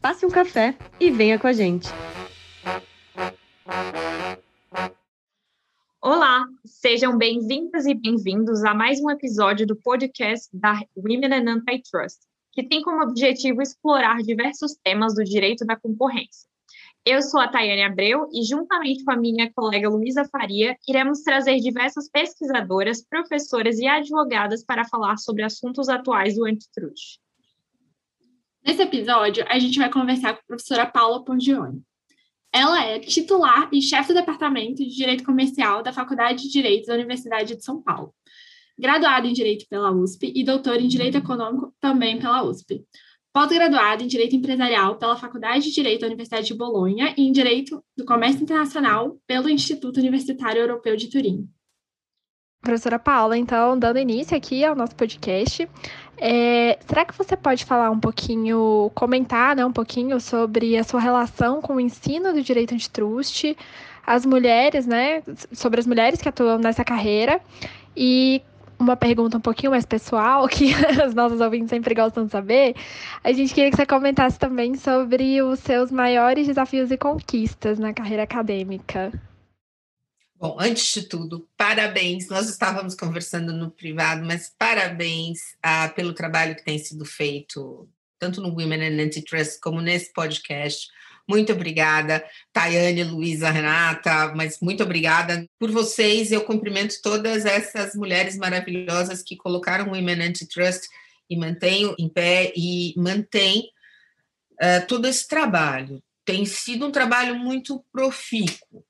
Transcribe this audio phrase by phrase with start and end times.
[0.00, 1.88] Passe um café e venha com a gente!
[6.00, 12.20] Olá, sejam bem-vindas e bem-vindos a mais um episódio do podcast da Women and Antitrust,
[12.52, 16.48] que tem como objetivo explorar diversos temas do direito da concorrência.
[17.04, 21.56] Eu sou a Tayane Abreu e, juntamente com a minha colega Luísa Faria, iremos trazer
[21.56, 27.23] diversas pesquisadoras, professoras e advogadas para falar sobre assuntos atuais do antitruste.
[28.64, 31.82] Nesse episódio, a gente vai conversar com a professora Paula Pongione.
[32.50, 36.94] Ela é titular e chefe do Departamento de Direito Comercial da Faculdade de Direito da
[36.94, 38.14] Universidade de São Paulo.
[38.78, 42.82] Graduada em Direito pela USP e doutora em Direito Econômico também pela USP.
[43.34, 47.84] Pós-graduada em Direito Empresarial pela Faculdade de Direito da Universidade de Bolonha e em Direito
[47.94, 51.46] do Comércio Internacional pelo Instituto Universitário Europeu de Turim.
[52.64, 55.68] Professora Paula, então, dando início aqui ao nosso podcast,
[56.16, 60.98] é, será que você pode falar um pouquinho, comentar né, um pouquinho sobre a sua
[60.98, 63.54] relação com o ensino do direito antitruste,
[64.06, 67.38] as mulheres, né, sobre as mulheres que atuam nessa carreira
[67.94, 68.40] e
[68.78, 70.72] uma pergunta um pouquinho mais pessoal, que
[71.06, 72.74] os nossos ouvintes sempre gostam de saber,
[73.22, 77.92] a gente queria que você comentasse também sobre os seus maiores desafios e conquistas na
[77.92, 79.12] carreira acadêmica.
[80.44, 82.28] Bom, antes de tudo, parabéns.
[82.28, 87.88] Nós estávamos conversando no privado, mas parabéns ah, pelo trabalho que tem sido feito,
[88.18, 90.86] tanto no Women and Antitrust como nesse podcast.
[91.26, 92.22] Muito obrigada,
[92.52, 96.30] Tayane, Luísa, Renata, mas muito obrigada por vocês.
[96.30, 100.88] Eu cumprimento todas essas mulheres maravilhosas que colocaram o Women Antitrust
[101.30, 103.70] e mantêm em pé e mantém
[104.60, 106.02] uh, todo esse trabalho.
[106.22, 108.84] Tem sido um trabalho muito profícuo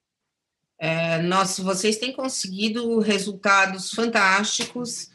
[0.78, 5.08] é, nós, vocês têm conseguido resultados fantásticos,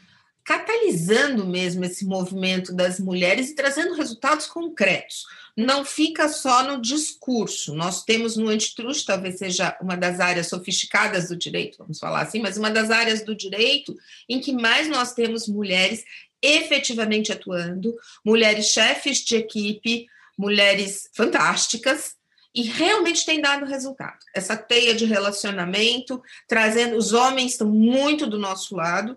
[0.44, 5.24] catalisando mesmo esse movimento das mulheres e trazendo resultados concretos.
[5.56, 7.74] Não fica só no discurso.
[7.74, 12.40] Nós temos no antitruste, talvez seja uma das áreas sofisticadas do direito, vamos falar assim,
[12.40, 13.94] mas uma das áreas do direito
[14.28, 16.04] em que mais nós temos mulheres
[16.42, 17.94] efetivamente atuando,
[18.24, 20.06] mulheres chefes de equipe,
[20.38, 22.14] mulheres fantásticas,
[22.54, 24.18] e realmente tem dado resultado.
[24.34, 29.16] Essa teia de relacionamento, trazendo os homens estão muito do nosso lado,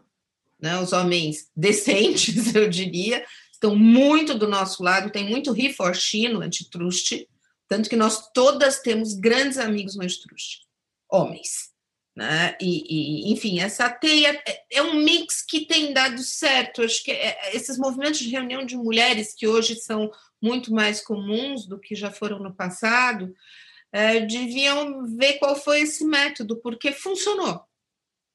[0.63, 0.79] né?
[0.79, 5.11] Os homens decentes, eu diria, estão muito do nosso lado.
[5.11, 7.27] Tem muito he for she no antitruste,
[7.67, 10.61] tanto que nós todas temos grandes amigos no antitruste,
[11.09, 11.73] homens.
[12.15, 12.55] Né?
[12.61, 16.83] E, e, enfim, essa teia é, é um mix que tem dado certo.
[16.83, 20.11] Acho que é, esses movimentos de reunião de mulheres que hoje são
[20.43, 23.33] muito mais comuns do que já foram no passado,
[23.93, 27.61] é, deviam ver qual foi esse método, porque funcionou.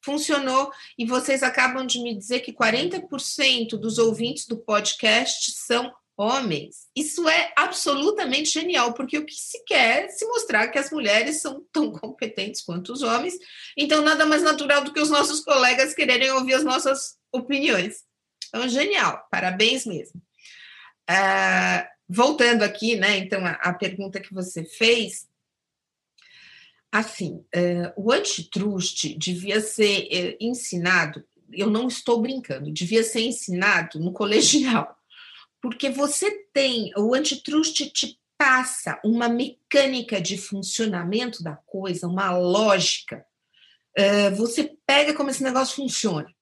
[0.03, 6.87] Funcionou, e vocês acabam de me dizer que 40% dos ouvintes do podcast são homens.
[6.97, 11.43] Isso é absolutamente genial, porque o que se quer é se mostrar que as mulheres
[11.43, 13.35] são tão competentes quanto os homens,
[13.77, 18.03] então nada mais natural do que os nossos colegas quererem ouvir as nossas opiniões.
[18.49, 20.23] Então, genial, parabéns mesmo.
[21.11, 25.29] Uh, voltando aqui, né, então, a, pergunta que você fez,
[26.91, 34.01] assim, uh, o antitruste devia ser uh, ensinado, eu não estou brincando, devia ser ensinado
[34.01, 34.97] no colegial,
[35.61, 43.27] porque você tem, o antitruste te passa uma mecânica de funcionamento da coisa, uma lógica,
[43.99, 46.33] uh, você pega como esse negócio funciona,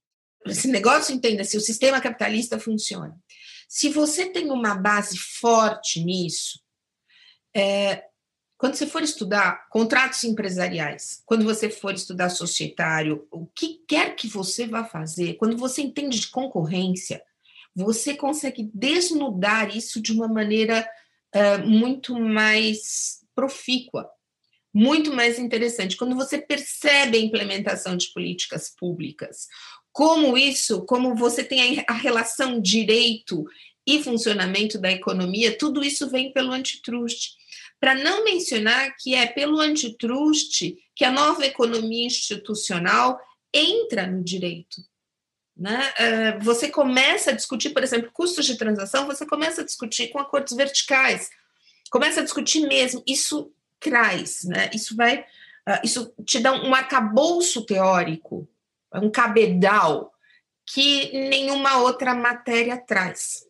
[0.46, 3.18] esse negócio entenda se o sistema capitalista funciona.
[3.68, 6.60] Se você tem uma base forte nisso,
[7.54, 8.04] é,
[8.58, 14.28] quando você for estudar contratos empresariais, quando você for estudar societário, o que quer que
[14.28, 17.22] você vá fazer, quando você entende de concorrência,
[17.74, 20.88] você consegue desnudar isso de uma maneira
[21.32, 24.10] é, muito mais profícua,
[24.72, 25.96] muito mais interessante.
[25.96, 29.46] Quando você percebe a implementação de políticas públicas,
[29.96, 33.46] como isso, como você tem a relação direito
[33.86, 37.30] e funcionamento da economia, tudo isso vem pelo antitruste.
[37.80, 43.18] Para não mencionar que é pelo antitruste que a nova economia institucional
[43.50, 44.84] entra no direito.
[45.56, 45.80] Né?
[45.96, 50.18] Ah, você começa a discutir, por exemplo, custos de transação, você começa a discutir com
[50.18, 51.30] acordos verticais.
[51.90, 53.02] começa a discutir mesmo.
[53.06, 53.50] Isso
[53.80, 54.68] traz, né?
[54.74, 58.46] Isso vai, uh, isso te dá um arcabouço teórico,
[59.00, 60.12] um cabedal
[60.66, 63.46] que nenhuma outra matéria traz.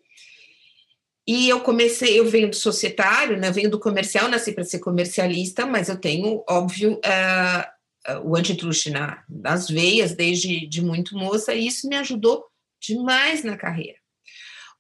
[1.27, 3.51] E eu comecei, eu venho do societário, né?
[3.51, 8.91] Venho do comercial, nasci para ser comercialista, mas eu tenho, óbvio, uh, uh, o antitruste
[8.91, 12.45] na, nas veias desde de muito moça, e isso me ajudou
[12.81, 13.99] demais na carreira.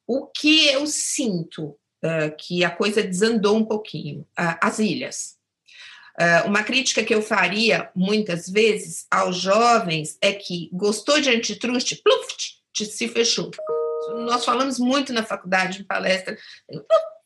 [0.06, 1.70] O que eu sinto
[2.04, 5.35] uh, que a coisa desandou um pouquinho, as ilhas.
[6.46, 12.34] Uma crítica que eu faria muitas vezes aos jovens é que gostou de antitruste, pluf,
[12.74, 13.50] se fechou
[14.14, 16.36] nós falamos muito na faculdade, em palestra,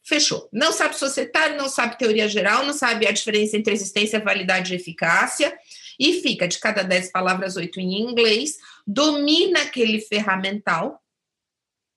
[0.02, 0.48] fechou.
[0.52, 4.76] Não sabe societário, não sabe teoria geral, não sabe a diferença entre existência, validade e
[4.76, 5.56] eficácia,
[5.98, 8.56] e fica de cada dez palavras, oito em inglês,
[8.86, 11.00] domina aquele ferramental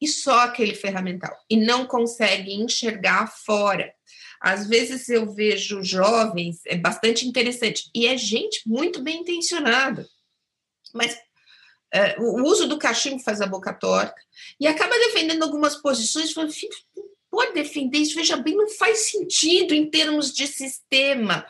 [0.02, 3.94] e só aquele ferramental, e não consegue enxergar fora.
[4.44, 10.06] Às vezes eu vejo jovens, é bastante interessante, e é gente muito bem intencionada,
[10.94, 11.18] mas
[11.94, 14.22] é, o uso do cachimbo faz a boca torta,
[14.60, 16.54] e acaba defendendo algumas posições, falando,
[17.32, 21.46] pode defender isso, veja bem, não faz sentido em termos de sistema,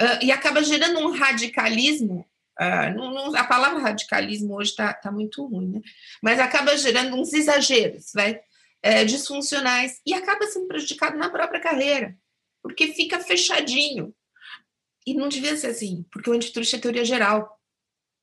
[0.00, 2.24] uh, e acaba gerando um radicalismo,
[2.60, 5.80] uh, não, não, a palavra radicalismo hoje está tá muito ruim, né?
[6.22, 8.40] mas acaba gerando uns exageros, vai,
[8.84, 12.16] é, disfuncionais, e acaba sendo prejudicado na própria carreira,
[12.66, 14.14] porque fica fechadinho,
[15.06, 17.56] e não devia ser assim, porque o antitruste é teoria geral,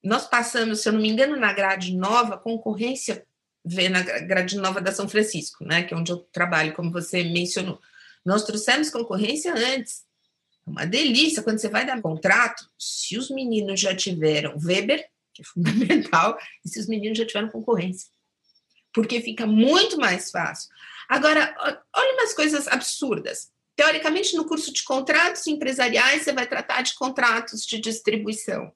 [0.03, 3.25] nós passamos, se eu não me engano, na grade nova, concorrência
[3.63, 7.23] vê na grade nova da São Francisco, né, que é onde eu trabalho, como você
[7.23, 7.79] mencionou.
[8.25, 10.03] Nós trouxemos concorrência antes.
[10.67, 15.41] É uma delícia quando você vai dar contrato, se os meninos já tiveram Weber, que
[15.41, 18.09] é fundamental, e se os meninos já tiveram concorrência.
[18.93, 20.69] Porque fica muito mais fácil.
[21.07, 21.55] Agora,
[21.95, 23.52] olha umas coisas absurdas.
[23.75, 28.71] Teoricamente, no curso de contratos empresariais, você vai tratar de contratos de distribuição.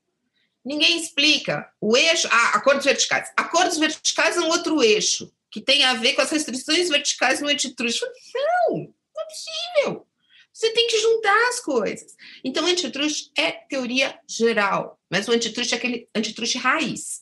[0.66, 1.72] Ninguém explica.
[1.80, 3.32] O eixo, ah, acordos verticais.
[3.38, 7.48] Acordos verticais é um outro eixo, que tem a ver com as restrições verticais no
[7.48, 8.02] antitruste.
[8.34, 10.08] Não, não é possível.
[10.52, 12.16] Você tem que juntar as coisas.
[12.44, 17.22] Então, o antitruste é teoria geral, mas o antitruste é aquele antitruste raiz.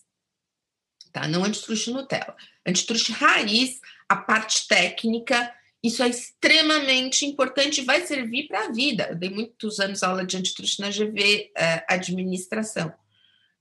[1.12, 1.28] Tá?
[1.28, 2.36] Não antitruste Nutella.
[2.66, 5.54] Antitruste raiz, a parte técnica,
[5.86, 9.08] isso é extremamente importante e vai servir para a vida.
[9.10, 12.94] Eu dei muitos anos aula de antitruste na GV eh, Administração.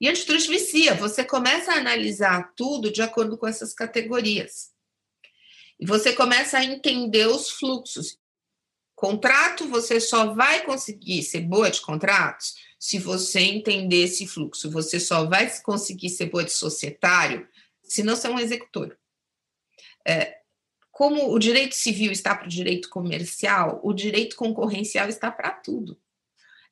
[0.00, 4.70] E antitruste vicia, você começa a analisar tudo de acordo com essas categorias.
[5.78, 8.18] E você começa a entender os fluxos.
[8.94, 14.70] Contrato, você só vai conseguir ser boa de contratos se você entender esse fluxo.
[14.70, 17.48] Você só vai conseguir ser boa de societário
[17.82, 18.96] se não ser um executor.
[20.06, 20.38] É,
[20.94, 26.00] como o direito civil está para o direito comercial, o direito concorrencial está para tudo.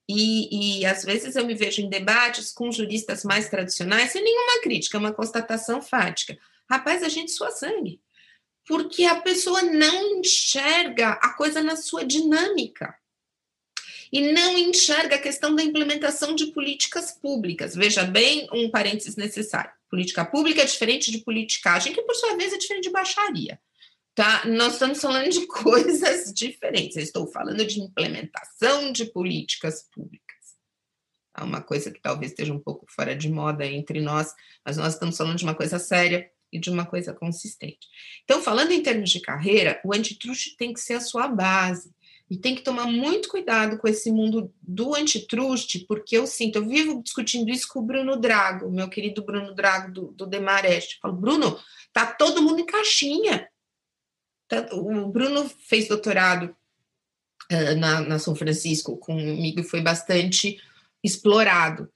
[0.09, 4.63] E, e, às vezes eu me vejo em debates com juristas mais tradicionais, sem nenhuma
[4.63, 6.39] crítica, é uma constatação fática.
[6.71, 8.01] Rapaz, a gente sua sangue.
[8.65, 12.95] Porque a pessoa não enxerga a coisa na sua dinâmica.
[14.13, 17.75] E não enxerga a questão da implementação de políticas públicas.
[17.75, 19.73] Veja bem, um parênteses necessário.
[19.91, 23.59] Política pública é diferente de politicagem, que por sua vez é diferente de baixaria.
[24.15, 24.45] Tá?
[24.47, 26.97] Nós estamos falando de coisas diferentes.
[26.97, 30.23] Eu estou falando de implementação de políticas públicas.
[31.37, 34.95] É uma coisa que talvez esteja um pouco fora de moda entre nós, mas nós
[34.95, 37.89] estamos falando de uma coisa séria e de uma coisa consistente.
[38.25, 41.91] Então, falando em termos de carreira, o antitruste tem que ser a sua base.
[42.31, 46.67] E tem que tomar muito cuidado com esse mundo do antitruste, porque eu sinto, eu
[46.67, 50.95] vivo discutindo isso com o Bruno Drago, meu querido Bruno Drago do, do Demarest.
[50.95, 51.59] Eu falo, Bruno,
[51.93, 53.47] tá todo mundo em caixinha.
[54.73, 56.55] O Bruno fez doutorado
[57.51, 60.61] uh, na, na, São Francisco comigo e foi bastante
[61.03, 61.91] explorado.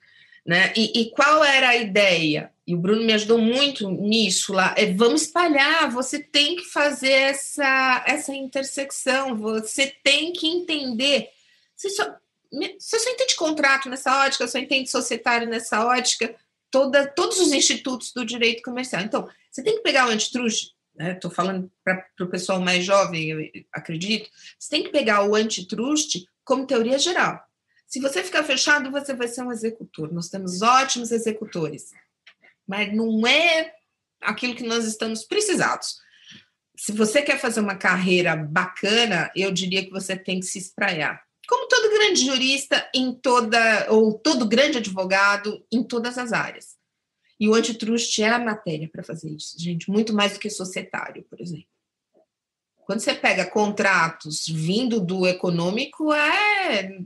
[0.45, 0.73] Né?
[0.77, 2.53] E, e, qual era a ideia?
[2.67, 4.75] E o Bruno me ajudou muito nisso lá.
[4.77, 11.29] É, vamos espalhar, você tem que fazer essa, essa intersecção, você tem que entender.
[11.75, 12.15] Você só,
[12.79, 16.35] você só entende contrato nessa ótica, só entende societário nessa ótica,
[16.71, 19.03] toda, todos os institutos do direito comercial.
[19.03, 21.35] Então, você tem que pegar o antitruste estou né?
[21.35, 26.67] falando para o pessoal mais jovem, eu acredito, você tem que pegar o antitruste como
[26.67, 27.41] teoria geral.
[27.87, 30.13] Se você ficar fechado, você vai ser um executor.
[30.13, 31.91] Nós temos ótimos executores,
[32.67, 33.73] mas não é
[34.21, 35.97] aquilo que nós estamos precisados.
[36.77, 41.23] Se você quer fazer uma carreira bacana, eu diria que você tem que se espraiar.
[41.49, 46.76] Como todo grande jurista em toda, ou todo grande advogado em todas as áreas.
[47.39, 51.25] E o antitruste é a matéria para fazer isso, gente, muito mais do que societário,
[51.25, 51.69] por exemplo.
[52.87, 56.99] Quando você pega contratos vindo do econômico, é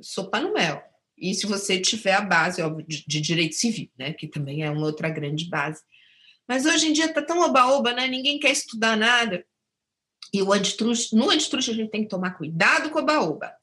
[0.00, 0.82] sopa no mel.
[1.16, 4.84] E se você tiver a base óbvio, de, direito civil, né, que também é uma
[4.84, 5.80] outra grande base.
[6.48, 8.08] Mas hoje em dia está tão oba-oba, né?
[8.08, 9.44] Ninguém quer estudar nada.
[10.34, 13.54] E o antitruste, no antitruste a gente tem que tomar cuidado com o oba-oba.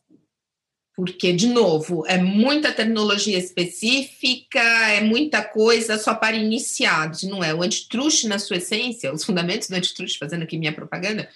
[1.00, 7.56] Porque, de novo, é muita tecnologia específica, é muita coisa só para iniciados, não é?
[7.56, 11.29] O antitruste, na sua essência, os fundamentos do antitruste, fazendo aqui minha propaganda,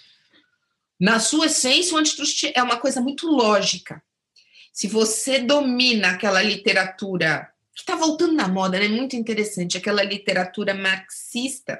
[0.99, 4.03] na sua essência, o antitruste é uma coisa muito lógica.
[4.73, 8.89] Se você domina aquela literatura que está voltando na moda, né?
[8.89, 11.79] Muito interessante, aquela literatura marxista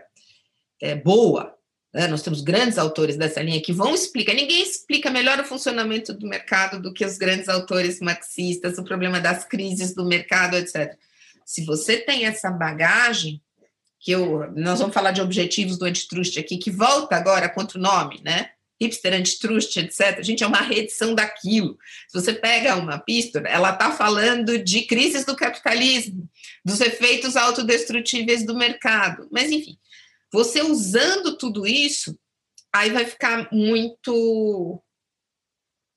[0.82, 1.54] é, boa.
[1.94, 2.08] Né?
[2.08, 4.34] Nós temos grandes autores dessa linha que vão explicar.
[4.34, 9.20] Ninguém explica melhor o funcionamento do mercado do que os grandes autores marxistas, o problema
[9.20, 10.98] das crises do mercado, etc.
[11.46, 13.42] Se você tem essa bagagem,
[14.00, 17.82] que eu, nós vamos falar de objetivos do antitruste aqui, que volta agora contra o
[17.82, 18.50] nome, né?
[18.82, 20.22] hipster, antitrust, etc.
[20.22, 21.78] Gente, é uma reedição daquilo.
[22.08, 26.28] Se você pega uma pístola, ela está falando de crises do capitalismo,
[26.66, 29.28] dos efeitos autodestrutíveis do mercado.
[29.32, 29.78] Mas, enfim,
[30.34, 32.18] você usando tudo isso,
[32.74, 34.84] aí vai ficar muito.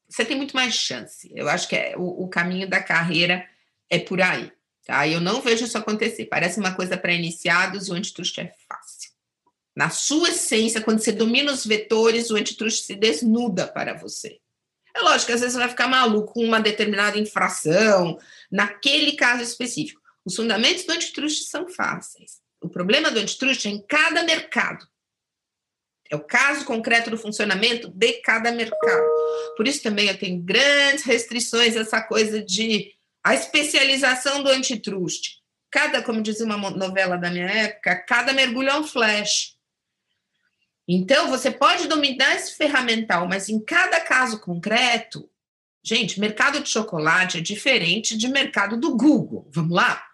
[0.07, 1.33] Você tem muito mais chance.
[1.35, 3.49] Eu acho que é, o, o caminho da carreira
[3.89, 4.53] é por aí.
[4.85, 5.09] Tá?
[5.09, 6.27] Eu não vejo isso acontecer.
[6.27, 9.11] Parece uma coisa para iniciados e o antitrust é fácil.
[9.75, 14.39] Na sua essência, quando você domina os vetores, o antitruste se desnuda para você.
[14.95, 18.19] É lógico que às vezes você vai ficar maluco com uma determinada infração,
[18.51, 20.01] naquele caso específico.
[20.25, 22.46] Os fundamentos do antitruste são fáceis.
[22.67, 24.87] O problema do antitruste é em cada mercado.
[26.11, 29.07] É o caso concreto do funcionamento de cada mercado.
[29.57, 32.93] Por isso também eu tenho grandes restrições essa coisa de
[33.23, 35.39] a especialização do antitruste.
[35.71, 39.57] Cada, como dizia uma novela da minha época, cada mergulho é um flash.
[40.89, 45.29] Então, você pode dominar esse ferramental, mas em cada caso concreto,
[45.83, 49.49] gente, mercado de chocolate é diferente de mercado do Google.
[49.53, 50.06] Vamos lá?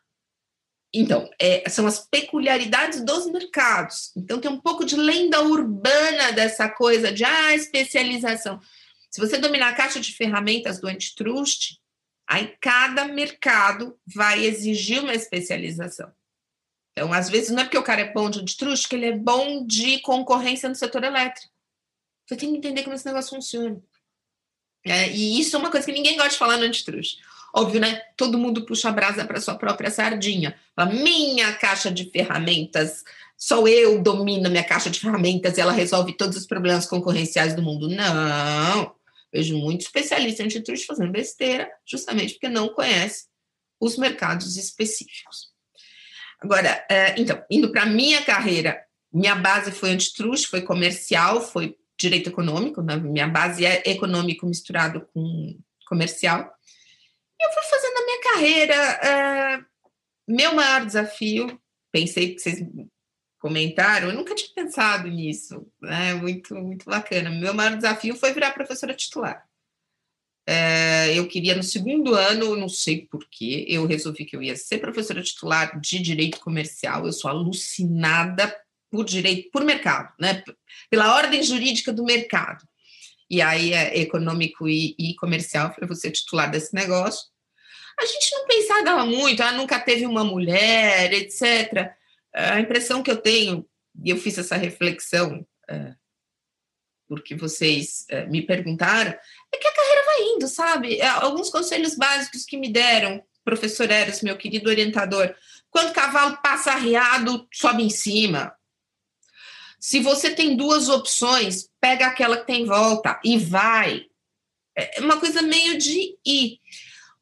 [0.95, 4.13] Então, é, são as peculiaridades dos mercados.
[4.15, 8.61] Então, tem um pouco de lenda urbana dessa coisa de ah, especialização.
[9.11, 11.79] Se você dominar a caixa de ferramentas do antitrust,
[12.29, 16.13] aí cada mercado vai exigir uma especialização.
[16.93, 19.17] Então, às vezes, não é porque o cara é bom de antitruste que ele é
[19.17, 21.51] bom de concorrência no setor elétrico.
[22.27, 23.83] Você tem que entender como esse negócio funciona.
[24.85, 27.23] É, e isso é uma coisa que ninguém gosta de falar no antitruste.
[27.55, 28.01] Óbvio, né?
[28.17, 30.59] Todo mundo puxa a brasa para sua própria sardinha.
[30.77, 33.05] A minha caixa de ferramentas,
[33.37, 37.55] só eu domino a minha caixa de ferramentas e ela resolve todos os problemas concorrenciais
[37.55, 37.89] do mundo.
[37.89, 38.95] Não!
[39.33, 43.27] Vejo muito especialista em antitruste fazendo besteira, justamente porque não conhece
[43.81, 45.53] os mercados específicos.
[46.41, 48.81] Agora, é, então, indo para a minha carreira,
[49.13, 52.97] minha base foi antitruste, foi comercial, foi direito econômico, né?
[52.97, 55.57] minha base é econômico misturado com
[55.87, 56.53] comercial.
[57.43, 58.75] Eu fui fazendo a minha carreira.
[58.75, 59.65] É,
[60.29, 62.65] meu maior desafio, pensei que vocês
[63.39, 66.15] comentaram, eu nunca tinha pensado nisso, né?
[66.15, 67.29] Muito, muito bacana.
[67.29, 69.45] Meu maior desafio foi virar professora titular.
[70.47, 74.79] É, eu queria no segundo ano, não sei porquê, eu resolvi que eu ia ser
[74.79, 77.05] professora titular de direito comercial.
[77.05, 78.55] Eu sou alucinada
[78.91, 80.43] por direito, por mercado, né?
[80.91, 82.65] Pela ordem jurídica do mercado.
[83.29, 87.32] E aí é econômico e, e comercial para você titular desse negócio.
[87.99, 91.93] A gente não pensava muito, ah, nunca teve uma mulher, etc.
[92.33, 93.67] A impressão que eu tenho,
[94.03, 95.95] e eu fiz essa reflexão é,
[97.13, 100.99] porque vocês é, me perguntaram, é que a carreira vai indo, sabe?
[100.99, 105.35] É, alguns conselhos básicos que me deram, professor Eros, meu querido orientador,
[105.71, 108.57] quando o cavalo passa arriado, sobe em cima.
[109.79, 114.07] Se você tem duas opções, pega aquela que tem volta e vai.
[114.75, 116.61] É uma coisa meio de ir.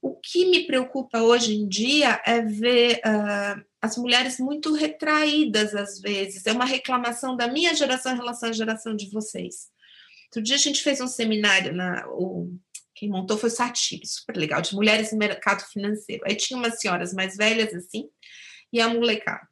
[0.02, 6.00] O que me preocupa hoje em dia é ver uh, as mulheres muito retraídas às
[6.00, 6.46] vezes.
[6.46, 9.68] É uma reclamação da minha geração em relação à geração de vocês.
[10.26, 12.56] Outro dia a gente fez um seminário, na, o,
[12.94, 16.22] quem montou foi o Satire, super legal, de mulheres no mercado financeiro.
[16.26, 18.08] Aí tinha umas senhoras mais velhas assim,
[18.72, 19.48] e a molecada.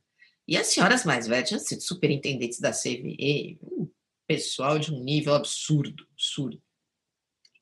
[0.47, 3.91] E as senhoras mais velhas tinham sido superintendentes da CVE, um
[4.27, 6.63] pessoal de um nível absurdo, absurdo.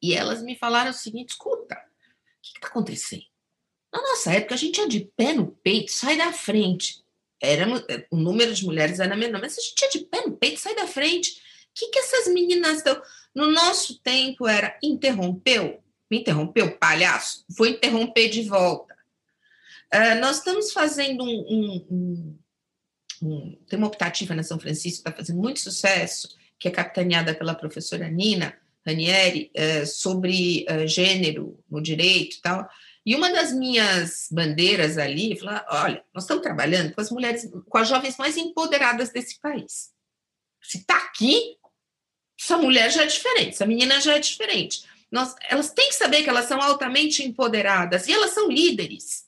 [0.02, 1.80] E elas me falaram o seguinte: escuta,
[2.52, 3.24] que está acontecendo?
[3.92, 7.04] Na nossa época, a gente ia de pé no peito, sai da frente.
[7.40, 7.66] Era,
[8.10, 10.74] o número de mulheres era menor, mas a gente ia de pé no peito, sai
[10.74, 11.40] da frente
[11.74, 13.00] que, que essas meninas estão.
[13.34, 18.96] No nosso tempo era interrompeu, me interrompeu, palhaço, vou interromper de volta.
[19.94, 22.38] Uh, nós estamos fazendo um, um, um,
[23.22, 27.54] um, Tem uma optativa na São Francisco, está fazendo muito sucesso, que é capitaneada pela
[27.54, 32.68] professora Nina Ranieri, é, sobre é, gênero no direito e tal.
[33.04, 37.78] E uma das minhas bandeiras ali, falar, olha, nós estamos trabalhando com as mulheres, com
[37.78, 39.90] as jovens mais empoderadas desse país.
[40.62, 41.56] Se está aqui,
[42.38, 44.84] essa mulher já é diferente, essa menina já é diferente.
[45.10, 49.24] Nós, elas têm que saber que elas são altamente empoderadas e elas são líderes.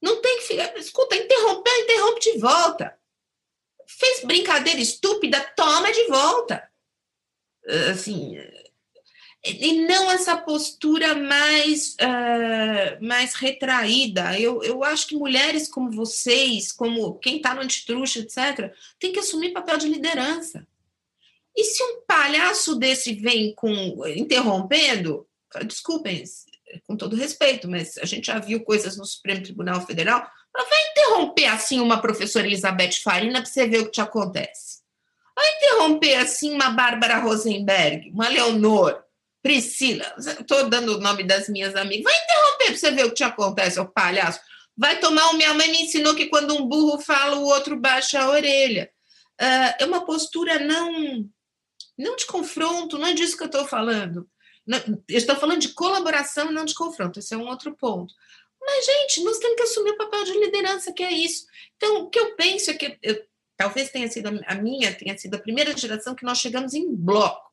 [0.00, 0.76] Não tem que ficar.
[0.76, 2.96] Escuta, interrompeu, interrompe de volta.
[3.86, 6.70] Fez brincadeira estúpida, toma de volta.
[7.90, 8.38] Assim,
[9.44, 14.38] e não essa postura mais, uh, mais retraída.
[14.38, 19.20] Eu, eu acho que mulheres como vocês, como quem está no antitruxa, etc., tem que
[19.20, 20.66] assumir papel de liderança.
[21.56, 23.72] E se um palhaço desse vem com
[24.08, 25.26] interrompendo,
[25.64, 26.22] desculpem,
[26.86, 31.46] com todo respeito, mas a gente já viu coisas no Supremo Tribunal Federal, vai interromper
[31.46, 34.65] assim uma professora Elizabeth Farina para você ver o que te acontece.
[35.36, 39.04] Vai interromper assim uma Bárbara Rosenberg, uma Leonor,
[39.42, 43.16] Priscila, estou dando o nome das minhas amigas, vai interromper para você ver o que
[43.16, 44.40] te acontece, ô palhaço.
[44.76, 48.20] Vai tomar o minha mãe me ensinou que quando um burro fala, o outro baixa
[48.20, 48.90] a orelha.
[49.40, 51.28] Uh, é uma postura não
[51.96, 54.28] não de confronto, não é disso que eu estou falando.
[54.66, 58.12] Eu estou falando de colaboração e não de confronto, esse é um outro ponto.
[58.60, 61.46] Mas, gente, nós temos que assumir o papel de liderança, que é isso.
[61.76, 63.24] Então, o que eu penso é que eu,
[63.56, 67.50] talvez tenha sido a minha, tenha sido a primeira geração que nós chegamos em bloco.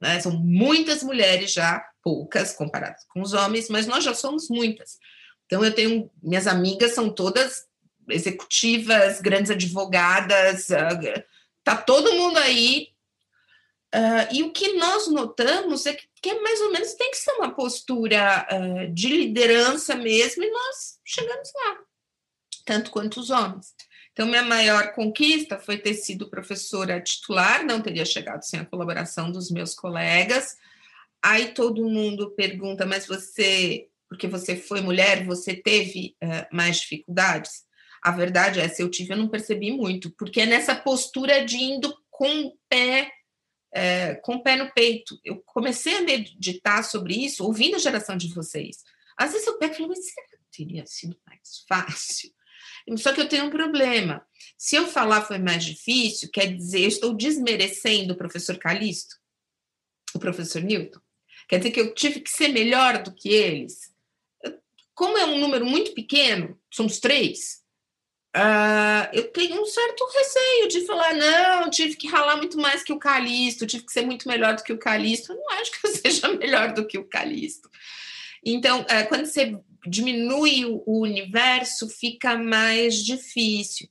[0.00, 0.20] Né?
[0.20, 4.98] São muitas mulheres já, poucas comparadas com os homens, mas nós já somos muitas.
[5.46, 7.66] Então, eu tenho, minhas amigas são todas
[8.08, 12.88] executivas, grandes advogadas, está todo mundo aí
[13.94, 17.32] Uh, e o que nós notamos é que, que, mais ou menos tem que ser
[17.32, 21.78] uma postura uh, de liderança mesmo, e nós chegamos lá,
[22.66, 23.74] tanto quanto os homens.
[24.18, 29.30] Então, minha maior conquista foi ter sido professora titular, não teria chegado sem a colaboração
[29.30, 30.56] dos meus colegas.
[31.22, 37.62] Aí todo mundo pergunta, mas você, porque você foi mulher, você teve uh, mais dificuldades?
[38.02, 41.56] A verdade é, se eu tive, eu não percebi muito, porque é nessa postura de
[41.56, 43.12] indo com o pé
[43.72, 45.16] é, com o pé no peito.
[45.24, 48.82] Eu comecei a meditar sobre isso, ouvindo a geração de vocês.
[49.16, 52.36] Às vezes eu pego e falo, mas será que teria sido mais fácil?
[52.96, 54.24] Só que eu tenho um problema.
[54.56, 59.16] Se eu falar foi mais difícil, quer dizer, eu estou desmerecendo o professor Calixto,
[60.14, 61.00] o professor Newton.
[61.48, 63.92] Quer dizer que eu tive que ser melhor do que eles.
[64.94, 67.62] Como é um número muito pequeno, somos três,
[68.36, 72.92] Uh, eu tenho um certo receio de falar, não, tive que ralar muito mais que
[72.92, 75.32] o Calixto, tive que ser muito melhor do que o Calixto.
[75.32, 77.68] Eu não acho que eu seja melhor do que o Calixto.
[78.44, 83.88] Então, uh, quando você diminui o, universo, fica mais difícil.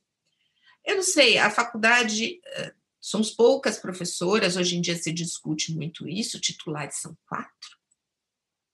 [0.84, 6.08] Eu não sei, a faculdade, uh, somos poucas professoras, hoje em dia se discute muito
[6.08, 7.78] isso, titulares são quatro,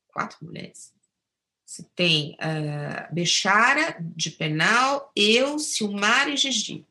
[0.09, 0.92] quatro mulheres.
[1.64, 6.87] Você tem uh, Bechara, de penal, eu, Silmar e Gigi.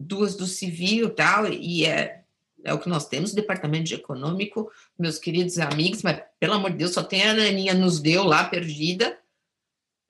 [0.00, 2.21] Duas do civil tal, e é,
[2.64, 6.78] é o que nós temos, departamento de econômico, meus queridos amigos, mas pelo amor de
[6.78, 9.18] Deus, só tem a Aninha nos deu lá perdida.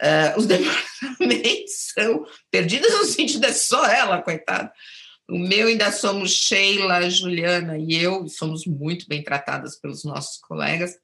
[0.00, 4.72] Uh, os departamentos são perdidos no sentido, é só ela, coitada.
[5.28, 10.98] O meu ainda somos Sheila, Juliana e eu, somos muito bem tratadas pelos nossos colegas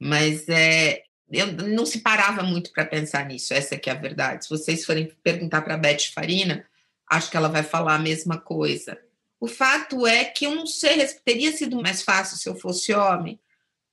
[0.00, 4.44] mas é, eu não se parava muito para pensar nisso, essa que é a verdade.
[4.44, 6.66] Se vocês forem perguntar para a Beth Farina,
[7.06, 8.98] acho que ela vai falar a mesma coisa.
[9.40, 13.40] O fato é que eu não sei, teria sido mais fácil se eu fosse homem.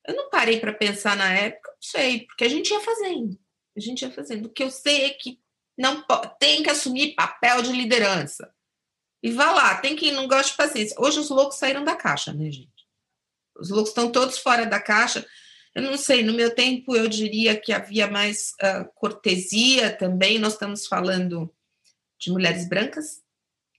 [0.05, 3.39] Eu não parei para pensar na época, não sei, porque a gente ia fazendo.
[3.75, 4.47] A gente ia fazendo.
[4.47, 5.39] O que eu sei é que
[5.77, 6.03] não
[6.37, 8.53] tem que assumir papel de liderança.
[9.23, 10.95] E vá lá, tem quem não gosta de paciência.
[10.99, 12.85] Hoje os loucos saíram da caixa, né, gente?
[13.57, 15.25] Os loucos estão todos fora da caixa.
[15.73, 20.39] Eu não sei, no meu tempo eu diria que havia mais uh, cortesia também.
[20.39, 21.53] Nós estamos falando
[22.19, 23.21] de mulheres brancas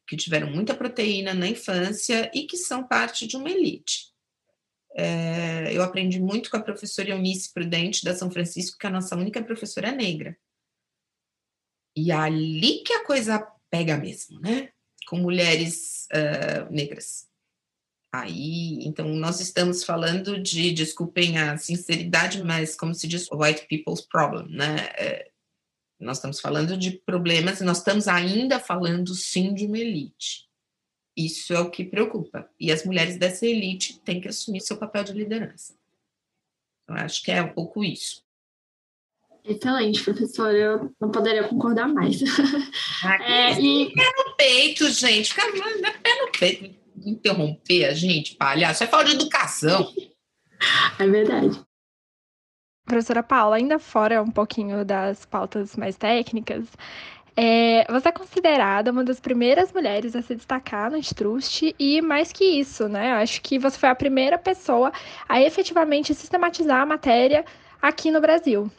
[0.09, 4.09] que tiveram muita proteína na infância e que são parte de uma elite.
[4.97, 8.93] É, eu aprendi muito com a professora Eunice Prudente da São Francisco, que é a
[8.93, 10.37] nossa única professora negra.
[11.95, 14.71] E é ali que a coisa pega mesmo, né?
[15.07, 17.29] Com mulheres uh, negras.
[18.11, 24.01] Aí, então, nós estamos falando de, desculpem a sinceridade, mas como se diz, white people's
[24.01, 24.77] problem, né?
[25.99, 30.49] Nós estamos falando de problemas, nós estamos ainda falando sim de uma elite.
[31.17, 32.49] Isso é o que preocupa.
[32.61, 35.75] E as mulheres dessa elite têm que assumir seu papel de liderança.
[36.89, 38.23] Eu acho que é um pouco isso.
[39.45, 40.57] Excelente, professora.
[40.57, 42.21] Eu não poderia concordar mais.
[43.27, 43.93] é, e...
[43.93, 45.35] Pé no peito, gente.
[45.35, 45.47] Fica,
[46.39, 48.85] pé no interromper a gente, palhaço.
[48.85, 49.93] É falta de educação.
[50.99, 51.61] É verdade.
[52.89, 56.65] Professora Paula, ainda fora um pouquinho das pautas mais técnicas,
[57.37, 62.33] é, você é considerada uma das primeiras mulheres a se destacar no Antitrust e mais
[62.33, 63.13] que isso, né?
[63.13, 64.91] Acho que você foi a primeira pessoa
[65.29, 67.45] a efetivamente sistematizar a matéria
[67.81, 68.71] aqui no Brasil.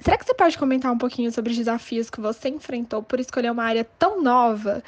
[0.00, 3.52] Será que você pode comentar um pouquinho sobre os desafios que você enfrentou por escolher
[3.52, 4.82] uma área tão nova?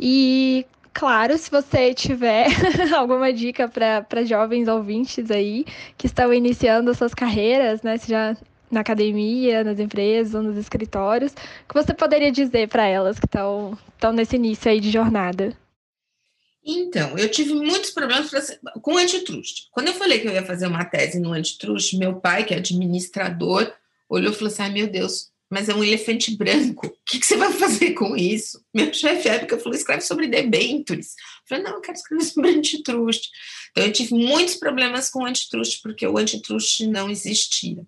[0.00, 2.48] E, claro, se você tiver
[2.96, 5.64] alguma dica para jovens ouvintes aí
[5.96, 7.96] que estão iniciando suas carreiras, né?
[7.98, 8.36] Se já
[8.70, 13.78] na academia, nas empresas nos escritórios, que você poderia dizer para elas que estão
[14.12, 15.56] nesse início aí de jornada?
[16.64, 18.30] Então, eu tive muitos problemas
[18.82, 19.68] com antitrust.
[19.70, 22.58] Quando eu falei que eu ia fazer uma tese no antitrust, meu pai, que é
[22.58, 23.72] administrador,
[24.08, 27.26] olhou e falou assim: ai meu Deus, mas é um elefante branco, o que, que
[27.26, 28.62] você vai fazer com isso?
[28.74, 31.14] Meu chefe, época, falou: escreve sobre debentures.
[31.16, 33.28] Eu falei: não, eu quero escrever sobre antitrust.
[33.70, 37.86] Então, eu tive muitos problemas com antitrust, porque o antitrust não existia.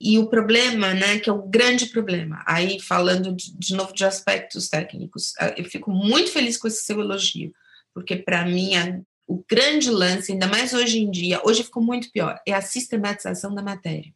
[0.00, 4.04] E o problema, né, que é o grande problema, aí falando de, de novo de
[4.04, 7.54] aspectos técnicos, eu fico muito feliz com esse seu elogio,
[7.94, 12.10] porque para mim a, o grande lance, ainda mais hoje em dia, hoje ficou muito
[12.10, 14.12] pior, é a sistematização da matéria.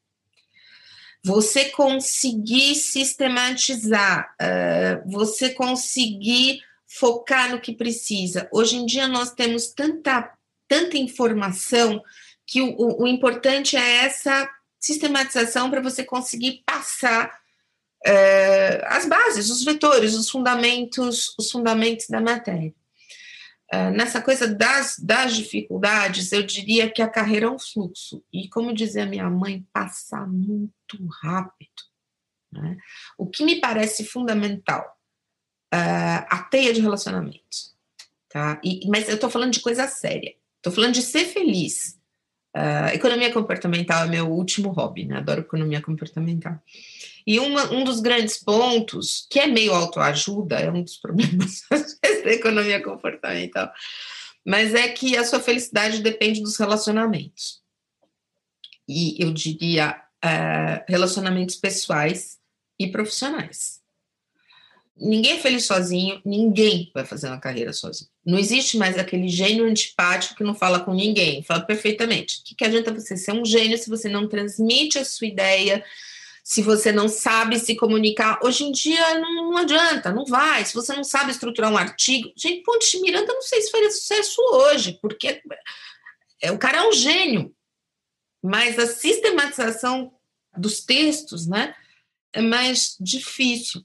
[1.26, 8.48] Você conseguir sistematizar, uh, você conseguir focar no que precisa.
[8.52, 10.32] Hoje em dia nós temos tanta,
[10.68, 12.00] tanta informação
[12.46, 17.36] que o, o, o importante é essa sistematização para você conseguir passar
[18.04, 22.72] é, as bases, os vetores, os fundamentos, os fundamentos da matéria.
[23.70, 28.22] É, nessa coisa das, das dificuldades, eu diria que a carreira é um fluxo.
[28.32, 31.82] E como dizia minha mãe, passa muito rápido.
[32.52, 32.76] Né?
[33.18, 34.96] O que me parece fundamental,
[35.72, 37.74] é, a teia de relacionamentos.
[38.28, 38.60] Tá?
[38.62, 40.34] E, mas eu estou falando de coisa séria.
[40.58, 41.96] Estou falando de ser feliz.
[42.56, 45.18] Uh, economia comportamental é meu último hobby, né?
[45.18, 46.58] Adoro economia comportamental.
[47.26, 51.62] E uma, um dos grandes pontos, que é meio autoajuda, é um dos problemas
[52.24, 53.72] da economia comportamental,
[54.44, 57.60] mas é que a sua felicidade depende dos relacionamentos.
[58.88, 62.38] E eu diria uh, relacionamentos pessoais
[62.78, 63.80] e profissionais.
[64.98, 68.08] Ninguém é feliz sozinho, ninguém vai fazer uma carreira sozinho.
[68.24, 72.38] Não existe mais aquele gênio antipático que não fala com ninguém, fala perfeitamente.
[72.38, 75.84] O que, que adianta você ser um gênio se você não transmite a sua ideia,
[76.46, 78.38] se você não sabe se comunicar?
[78.40, 80.64] Hoje em dia não, não adianta, não vai.
[80.64, 82.32] Se você não sabe estruturar um artigo.
[82.36, 85.42] Gente, Ponte de Miranda, não sei se faria sucesso hoje, porque
[86.40, 87.52] é, o cara é um gênio.
[88.40, 90.14] Mas a sistematização
[90.56, 91.74] dos textos, né,
[92.32, 93.84] é mais difícil.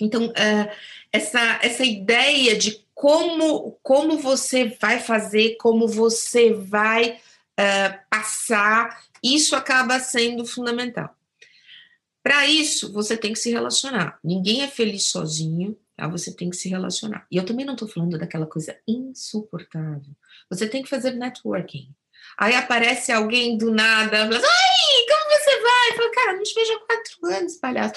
[0.00, 0.76] Então, uh,
[1.12, 7.20] essa, essa ideia de como, como você vai fazer, como você vai
[7.52, 11.16] uh, passar, isso acaba sendo fundamental.
[12.22, 14.18] Para isso, você tem que se relacionar.
[14.22, 16.06] Ninguém é feliz sozinho, tá?
[16.06, 17.26] você tem que se relacionar.
[17.30, 20.14] E eu também não estou falando daquela coisa insuportável.
[20.48, 21.92] Você tem que fazer networking.
[22.38, 25.96] Aí aparece alguém do nada, fala, assim, ai, como você vai?
[25.96, 27.94] Fala, cara, não te vejo há quatro anos, palhaço.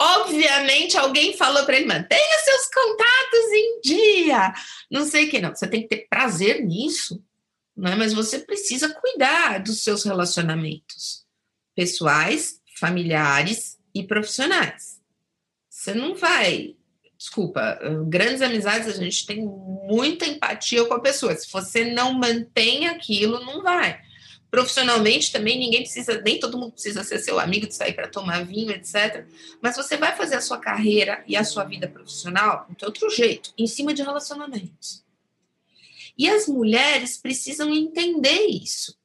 [0.00, 4.54] Obviamente, alguém falou para ele: mantenha seus contatos em dia.
[4.90, 5.54] Não sei o que, não.
[5.54, 7.22] Você tem que ter prazer nisso,
[7.76, 7.96] não é?
[7.96, 11.26] mas você precisa cuidar dos seus relacionamentos
[11.74, 15.00] pessoais, familiares e profissionais.
[15.68, 16.76] Você não vai.
[17.16, 21.34] Desculpa, grandes amizades a gente tem muita empatia com a pessoa.
[21.34, 24.00] Se você não mantém aquilo, não vai.
[24.50, 28.44] Profissionalmente também ninguém precisa, nem todo mundo precisa ser seu amigo de sair para tomar
[28.44, 29.26] vinho, etc.
[29.60, 33.52] Mas você vai fazer a sua carreira e a sua vida profissional de outro jeito,
[33.58, 35.04] em cima de relacionamentos.
[36.16, 38.96] E as mulheres precisam entender isso.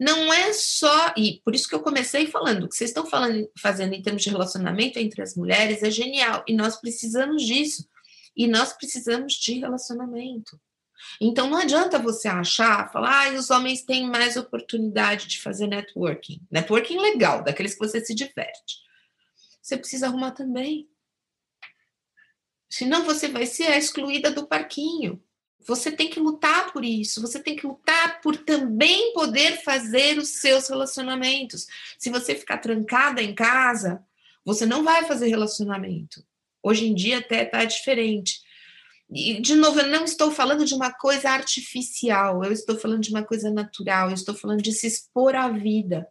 [0.00, 3.46] Não é só, e por isso que eu comecei falando, o que vocês estão falando,
[3.60, 7.86] fazendo em termos de relacionamento entre as mulheres é genial, e nós precisamos disso.
[8.34, 10.58] E nós precisamos de relacionamento.
[11.20, 16.40] Então não adianta você achar, falar, ah, os homens têm mais oportunidade de fazer networking.
[16.50, 18.78] Networking legal, daqueles que você se diverte.
[19.60, 20.88] Você precisa arrumar também.
[22.70, 25.22] Senão você vai ser a excluída do parquinho.
[25.66, 30.40] Você tem que lutar por isso, você tem que lutar por também poder fazer os
[30.40, 31.66] seus relacionamentos.
[31.98, 34.02] Se você ficar trancada em casa,
[34.44, 36.24] você não vai fazer relacionamento.
[36.62, 38.40] Hoje em dia até está diferente.
[39.12, 43.10] E, de novo, eu não estou falando de uma coisa artificial, eu estou falando de
[43.10, 46.06] uma coisa natural, eu estou falando de se expor à vida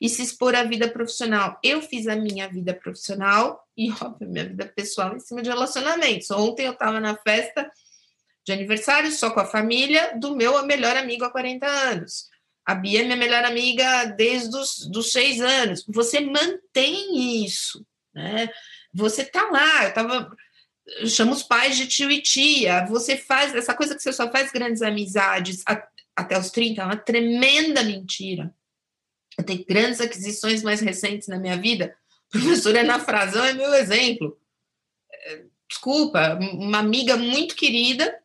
[0.00, 1.58] e se expor à vida profissional.
[1.62, 6.30] Eu fiz a minha vida profissional e, óbvio, minha vida pessoal em cima de relacionamentos.
[6.30, 7.70] Ontem eu estava na festa
[8.48, 12.28] de aniversário só com a família do meu melhor amigo há 40 anos.
[12.64, 15.84] A Bia é minha melhor amiga desde os dos seis anos.
[15.86, 18.48] Você mantém isso, né?
[18.92, 20.34] Você tá lá, eu tava
[21.06, 22.86] chama os pais de tio e tia.
[22.86, 26.84] Você faz essa coisa que você só faz grandes amizades a, até os 30, é
[26.84, 28.52] uma tremenda mentira.
[29.36, 31.94] Eu tenho grandes aquisições mais recentes na minha vida.
[32.32, 34.38] Professora Ana Frazão é meu exemplo.
[35.12, 38.17] É, desculpa, uma amiga muito querida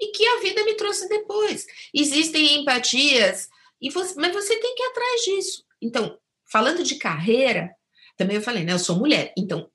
[0.00, 1.66] e que a vida me trouxe depois.
[1.92, 3.48] Existem empatias,
[3.80, 5.64] e você, mas você tem que ir atrás disso.
[5.80, 6.18] Então,
[6.50, 7.70] falando de carreira,
[8.16, 8.72] também eu falei, né?
[8.72, 9.70] Eu sou mulher, então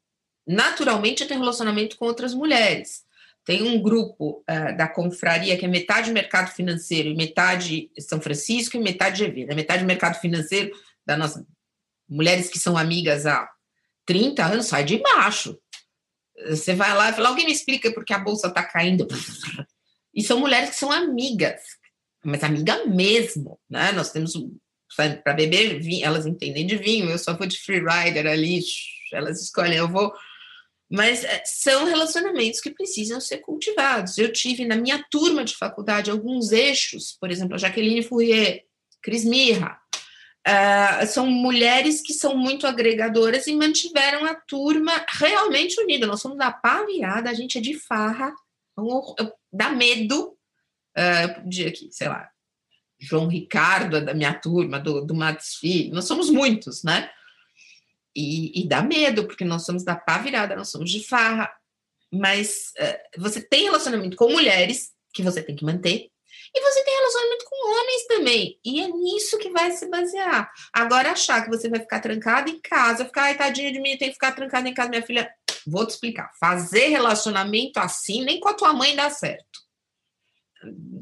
[0.46, 3.04] naturalmente eu tenho relacionamento com outras mulheres.
[3.46, 8.78] Tem um grupo uh, da confraria que é metade mercado financeiro e metade São Francisco
[8.78, 9.46] e metade GV.
[9.46, 9.56] Né?
[9.56, 10.72] Metade mercado financeiro
[11.06, 11.46] da nossa
[12.08, 13.50] mulheres que são amigas há
[14.06, 15.58] 30 anos, sai de baixo.
[16.50, 19.08] Você vai lá e fala, alguém me explica porque a bolsa está caindo.
[20.13, 21.62] E são mulheres que são amigas,
[22.23, 23.91] mas amiga mesmo, né?
[23.91, 24.34] Nós temos
[24.95, 28.62] para beber vinho, elas entendem de vinho, eu só vou de free rider ali,
[29.12, 30.13] elas escolhem, eu vou
[30.93, 34.19] mas eh, são relacionamentos que precisam ser cultivados.
[34.19, 38.63] Eu tive na minha turma de faculdade alguns eixos, por exemplo, a Jaqueline Fourier,
[39.02, 39.80] Cris Mirra,
[40.47, 46.06] uh, são mulheres que são muito agregadoras e mantiveram a turma realmente unida.
[46.06, 48.32] Nós somos da pá virada, a gente é de farra,
[49.54, 50.38] dá medo.
[50.98, 52.30] Uh, dia aqui, sei lá,
[53.00, 57.10] João Ricardo é da minha turma, do, do Matos Filho, nós somos muitos, né?
[58.16, 61.52] E, e, dá medo, porque nós somos da pá virada, nós somos de farra.
[62.12, 66.12] Mas uh, você tem relacionamento com mulheres, que você tem que manter,
[66.56, 68.60] e você tem relacionamento com homens também.
[68.63, 70.52] E é nisso que vai se basear.
[70.72, 74.10] Agora, achar que você vai ficar trancada em casa, ficar, ai, tadinha de mim, tem
[74.10, 75.34] que ficar trancada em casa, minha filha.
[75.65, 76.32] Vou te explicar.
[76.39, 79.62] Fazer relacionamento assim, nem com a tua mãe dá certo.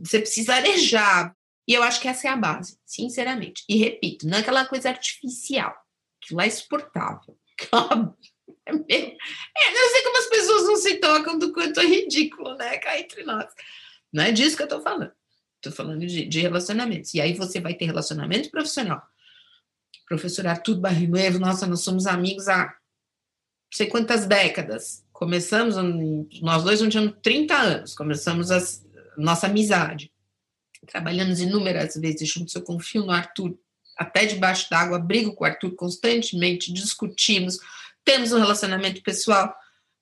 [0.03, 1.35] Você precisa arejar.
[1.67, 3.63] E eu acho que essa é a base, sinceramente.
[3.69, 5.75] E repito, não é aquela coisa artificial
[6.23, 7.37] Aquilo lá é exportável.
[8.63, 12.77] É, é, não sei como as pessoas não se tocam do quanto é ridículo, né?
[12.77, 13.51] Cá entre nós.
[14.13, 15.11] Não é disso que eu estou falando.
[15.55, 17.13] Estou falando de, de, relacionamentos.
[17.15, 19.01] E aí você vai ter relacionamento profissional.
[20.07, 22.73] Professor Arthur Barrinuevo, nossa, nós somos amigos há
[23.71, 25.03] sei quantas décadas.
[25.13, 25.75] Começamos,
[26.41, 28.61] nós dois não tínhamos 30 anos, começamos a
[29.17, 30.11] nossa amizade.
[30.87, 33.57] Trabalhamos inúmeras vezes juntos, eu confio no Arthur
[33.97, 37.59] até debaixo d'água, brigo com o Arthur constantemente, discutimos,
[38.03, 39.53] temos um relacionamento pessoal.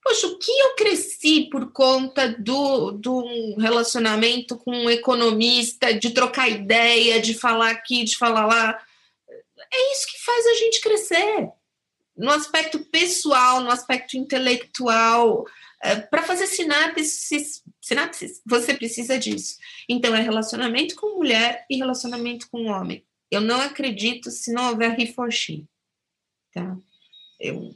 [0.02, 6.50] Poxa, o que eu cresci por conta do, do relacionamento com um economista, de trocar
[6.50, 8.82] ideia, de falar aqui, de falar lá.
[9.60, 11.50] É isso que faz a gente crescer.
[12.20, 15.46] No aspecto pessoal, no aspecto intelectual,
[15.82, 19.58] é, para fazer sinapses, sinapses, você precisa disso.
[19.88, 23.06] Então, é relacionamento com mulher e relacionamento com homem.
[23.32, 25.66] Eu não acredito se não houver he for she.
[26.54, 26.78] Tá?
[27.40, 27.72] Eu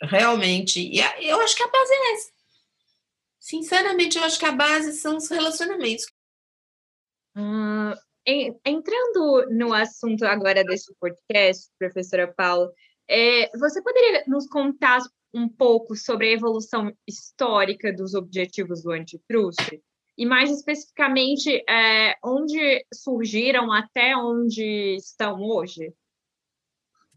[0.00, 0.88] realmente,
[1.20, 2.32] eu acho que a base é essa.
[3.40, 6.06] Sinceramente, eu acho que a base são os relacionamentos.
[7.36, 7.98] Uh,
[8.64, 12.72] entrando no assunto agora desse podcast, professora Paula,
[13.08, 15.00] é, você poderia nos contar
[15.34, 19.80] um pouco sobre a evolução histórica dos objetivos do antitrust?
[20.16, 25.92] e mais especificamente é, onde surgiram até onde estão hoje?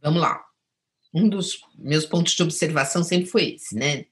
[0.02, 0.44] Vamos lá.
[1.14, 4.06] Um dos meus pontos de observação sempre foi esse, né?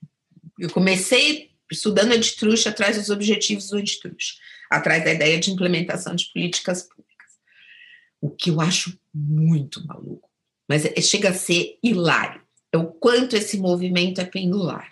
[0.58, 4.40] Eu comecei estudando antitruste atrás dos objetivos do antitruste,
[4.72, 7.28] atrás da ideia de implementação de políticas públicas.
[8.22, 10.30] O que eu acho muito maluco,
[10.68, 14.90] mas é, chega a ser hilário, é o quanto esse movimento é pendular.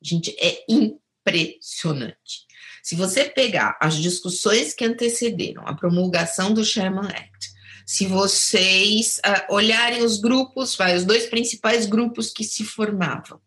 [0.00, 2.46] Gente, é impressionante.
[2.82, 7.52] Se você pegar as discussões que antecederam a promulgação do Sherman Act,
[7.86, 13.40] se vocês uh, olharem os grupos, vai, os dois principais grupos que se formavam,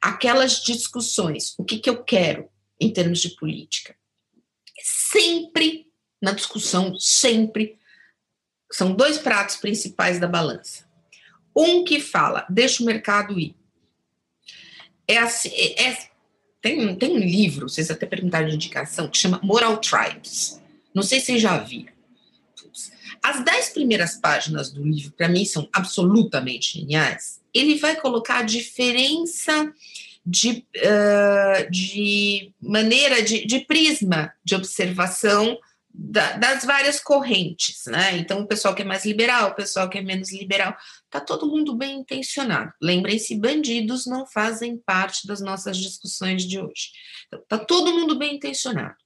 [0.00, 2.48] aquelas discussões, o que, que eu quero
[2.80, 3.94] em termos de política,
[4.82, 5.86] sempre
[6.20, 7.78] na discussão, sempre
[8.72, 10.89] são dois pratos principais da balança.
[11.54, 13.54] Um que fala, deixa o mercado ir.
[15.06, 16.10] É, assim, é, é
[16.60, 20.60] tem, tem um livro, vocês até perguntaram de indicação, que chama Moral Tribes.
[20.94, 21.92] Não sei se vocês já viram.
[23.22, 27.40] As dez primeiras páginas do livro, para mim, são absolutamente geniais.
[27.52, 29.72] Ele vai colocar a diferença
[30.24, 35.58] de, uh, de maneira, de, de prisma de observação
[35.92, 38.16] da, das várias correntes, né?
[38.16, 40.76] Então, o pessoal que é mais liberal, o pessoal que é menos liberal,
[41.08, 42.72] tá todo mundo bem intencionado.
[42.80, 46.90] Lembrem-se, bandidos não fazem parte das nossas discussões de hoje.
[47.26, 48.96] Então, tá todo mundo bem intencionado.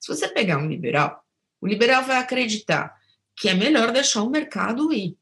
[0.00, 1.22] Se você pegar um liberal,
[1.60, 2.96] o liberal vai acreditar
[3.36, 5.16] que é melhor deixar o mercado ir.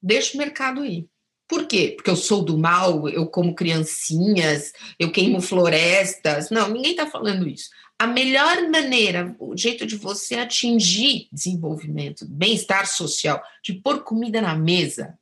[0.00, 1.08] Deixa o mercado ir.
[1.48, 1.94] Por quê?
[1.96, 6.50] Porque eu sou do mal, eu como criancinhas, eu queimo florestas.
[6.50, 7.70] Não, ninguém está falando isso.
[7.98, 14.54] A melhor maneira, o jeito de você atingir desenvolvimento, bem-estar social, de pôr comida na
[14.54, 15.18] mesa,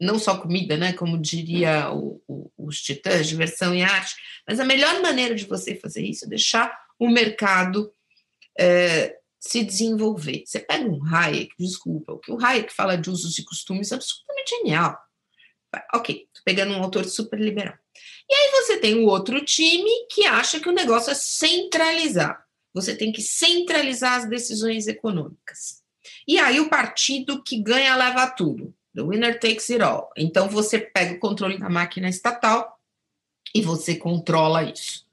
[0.00, 0.92] não só comida, né?
[0.92, 5.76] Como diria o, o, os titãs, diversão e arte, mas a melhor maneira de você
[5.76, 7.92] fazer isso é deixar o mercado
[8.58, 10.42] é, se desenvolver.
[10.44, 13.94] Você pega um Hayek, desculpa, o que o Hayek fala de usos e costumes é
[13.94, 14.98] absolutamente genial.
[15.94, 17.74] Ok, tô pegando um autor super liberal.
[18.28, 22.44] E aí você tem o outro time que acha que o negócio é centralizar.
[22.74, 25.82] Você tem que centralizar as decisões econômicas.
[26.26, 28.74] E aí o partido que ganha leva tudo.
[28.94, 30.10] The winner takes it all.
[30.16, 32.78] Então você pega o controle da máquina estatal
[33.54, 35.06] e você controla isso.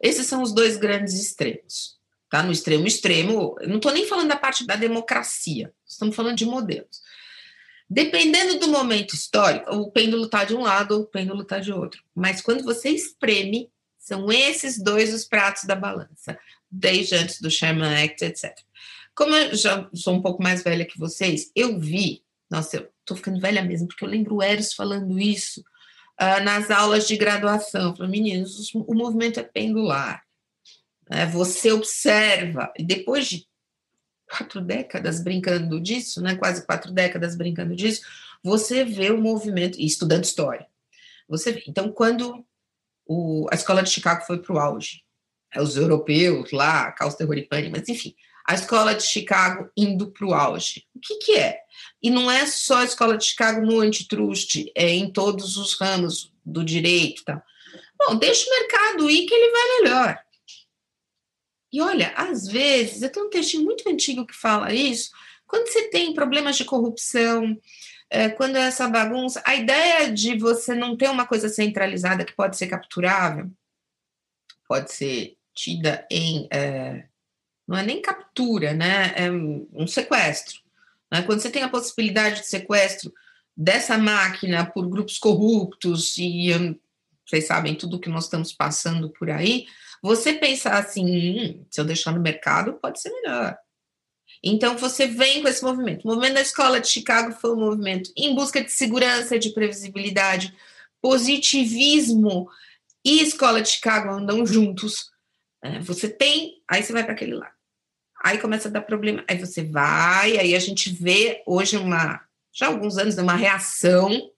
[0.00, 1.98] Esses são os dois grandes extremos.
[2.28, 2.42] Tá?
[2.42, 7.02] No extremo extremo, não estou nem falando da parte da democracia, estamos falando de modelos.
[7.92, 12.02] Dependendo do momento histórico, o pêndulo está de um lado, o pêndulo está de outro.
[12.14, 16.38] Mas quando você espreme, são esses dois os pratos da balança,
[16.70, 18.50] desde antes do Sherman Act, etc.
[19.14, 23.14] Como eu já sou um pouco mais velha que vocês, eu vi, nossa, eu estou
[23.14, 27.94] ficando velha mesmo, porque eu lembro o Eros falando isso uh, nas aulas de graduação.
[27.94, 30.22] Falei, meninos, o movimento é pendular.
[31.10, 33.46] É, você observa, e depois de
[34.32, 38.02] quatro décadas brincando disso, né, quase quatro décadas brincando disso,
[38.42, 40.66] você vê o movimento, estudando história,
[41.28, 41.62] você vê.
[41.68, 42.44] Então, quando
[43.06, 45.04] o, a escola de Chicago foi para o auge,
[45.52, 48.14] é, os europeus lá, caos, pânico, mas enfim,
[48.46, 50.86] a escola de Chicago indo para o auge.
[50.94, 51.60] O que, que é?
[52.02, 56.32] E não é só a escola de Chicago no antitrust, é em todos os ramos
[56.44, 57.22] do direito.
[57.24, 57.42] Tá?
[57.98, 60.18] Bom, deixa o mercado ir que ele vai melhor.
[61.72, 65.10] E olha, às vezes, eu tenho um texto muito antigo que fala isso,
[65.46, 67.58] quando você tem problemas de corrupção,
[68.10, 72.34] é, quando é essa bagunça, a ideia de você não ter uma coisa centralizada que
[72.34, 73.50] pode ser capturável,
[74.68, 76.46] pode ser tida em.
[76.52, 77.06] É,
[77.66, 79.14] não é nem captura, né?
[79.16, 80.60] É um sequestro.
[81.10, 81.22] Né?
[81.22, 83.12] Quando você tem a possibilidade de sequestro
[83.56, 86.78] dessa máquina por grupos corruptos, e hum,
[87.26, 89.66] vocês sabem tudo que nós estamos passando por aí,
[90.02, 93.56] você pensar assim, hum, se eu deixar no mercado, pode ser melhor.
[94.42, 96.04] Então, você vem com esse movimento.
[96.04, 100.52] O movimento da escola de Chicago foi um movimento em busca de segurança, de previsibilidade,
[101.00, 102.50] positivismo
[103.04, 105.12] e escola de Chicago andam juntos.
[105.62, 107.54] É, você tem, aí você vai para aquele lado.
[108.24, 109.24] Aí começa a dar problema.
[109.28, 112.20] Aí você vai, aí a gente vê hoje uma,
[112.52, 114.30] já há alguns anos, uma reação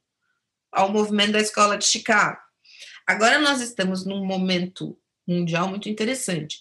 [0.71, 2.39] ao movimento da escola de Chicago.
[3.07, 6.59] Agora nós estamos num momento mundial muito interessante.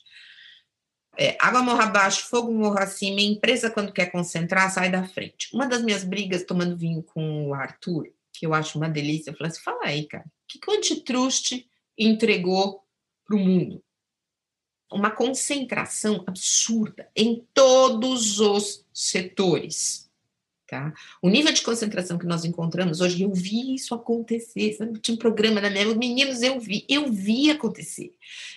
[1.17, 5.49] É, água morra abaixo, fogo morra acima, e empresa, quando quer concentrar, sai da frente.
[5.53, 9.37] Uma das minhas brigas tomando vinho com o Arthur, que eu acho uma delícia, eu
[9.37, 11.65] falei assim: fala aí, cara, o que, que o antitrust
[11.97, 12.83] entregou
[13.25, 13.83] para o mundo?
[14.91, 20.09] Uma concentração absurda em todos os setores.
[20.73, 20.91] Tá?
[21.21, 24.73] O nível de concentração que nós encontramos hoje, eu vi isso acontecer.
[24.73, 24.99] Sabe?
[24.99, 28.11] Tinha um programa na minha meninos, eu vi, eu vi acontecer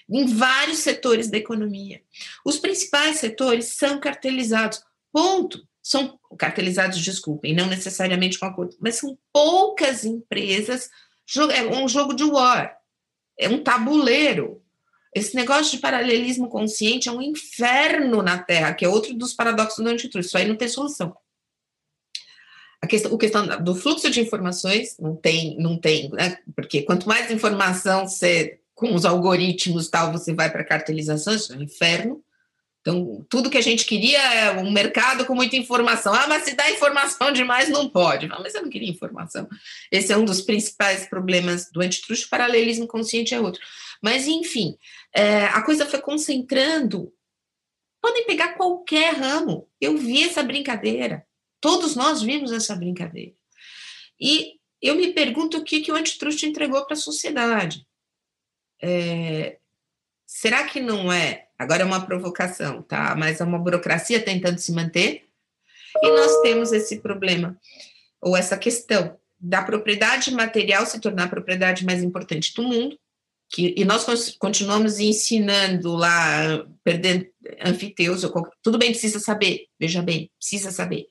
[0.09, 2.01] em vários setores da economia.
[2.43, 5.63] Os principais setores são cartelizados, ponto.
[5.83, 10.89] São cartelizados, desculpem, não necessariamente com acordo, mas são poucas empresas.
[11.53, 12.79] É um jogo de war,
[13.39, 14.63] é um tabuleiro.
[15.15, 19.85] Esse negócio de paralelismo consciente é um inferno na Terra, que é outro dos paradoxos
[19.85, 20.29] do antitrust.
[20.29, 21.15] Isso aí não tem solução.
[22.87, 26.39] A questão, o questão do fluxo de informações não tem, não tem, né?
[26.55, 31.57] porque quanto mais informação você, com os algoritmos tal, você vai para cartelização, isso é
[31.57, 32.23] um inferno.
[32.81, 36.15] Então, tudo que a gente queria é um mercado com muita informação.
[36.15, 38.29] Ah, mas se dá informação demais, não pode.
[38.29, 39.49] Mas eu não queria informação.
[39.91, 43.61] Esse é um dos principais problemas do antitrust, paralelismo consciente é outro.
[44.01, 44.77] Mas, enfim,
[45.13, 47.13] é, a coisa foi concentrando.
[48.01, 49.69] Podem pegar qualquer ramo.
[49.81, 51.26] Eu vi essa brincadeira.
[51.67, 53.33] Todos nós vimos essa brincadeira.
[54.21, 57.85] E eu me pergunto o que, que o antitrust entregou para a sociedade.
[58.81, 59.59] É,
[60.25, 61.49] será que não é?
[61.59, 63.17] Agora é uma provocação, tá?
[63.17, 65.25] Mas é uma burocracia tentando se manter.
[66.01, 67.59] E nós temos esse problema,
[68.21, 72.97] ou essa questão da propriedade material se tornar a propriedade mais importante do mundo,
[73.51, 74.05] que, e nós
[74.39, 77.27] continuamos ensinando lá, perdendo
[77.61, 78.23] anfiteus,
[78.63, 81.07] tudo bem, precisa saber, veja bem, precisa saber,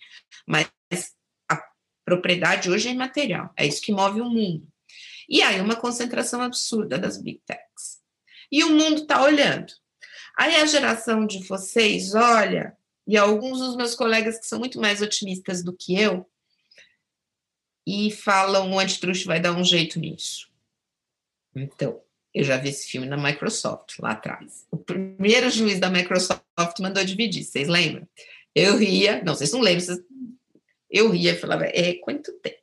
[0.47, 0.69] mas
[1.49, 1.61] a
[2.03, 4.67] propriedade hoje é imaterial, é isso que move o mundo.
[5.27, 7.99] E aí uma concentração absurda das big techs.
[8.51, 9.73] E o mundo está olhando.
[10.37, 12.77] Aí a geração de vocês olha,
[13.07, 16.29] e alguns dos meus colegas que são muito mais otimistas do que eu,
[17.87, 20.49] e falam o antitruste vai dar um jeito nisso.
[21.55, 22.01] Então,
[22.35, 24.67] eu já vi esse filme na Microsoft, lá atrás.
[24.69, 26.43] O primeiro juiz da Microsoft
[26.81, 28.05] mandou dividir, vocês lembram?
[28.53, 29.99] Eu ria, não, vocês não lembram, vocês...
[30.91, 32.59] eu ria e falava, é, quanto tempo?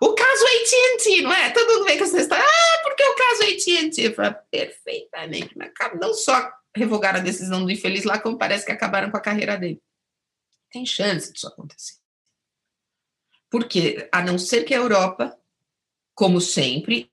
[0.00, 1.50] O caso AT&T, não é?
[1.50, 4.02] Todo mundo vem com essa história, ah, porque o caso AT&T?
[4.02, 5.54] Eu falava, perfeitamente,
[6.00, 9.56] não só revogaram a decisão do infeliz lá, como parece que acabaram com a carreira
[9.56, 9.80] dele.
[10.72, 11.94] Tem chance disso acontecer.
[13.48, 15.38] Porque, a não ser que a Europa,
[16.16, 17.11] como sempre,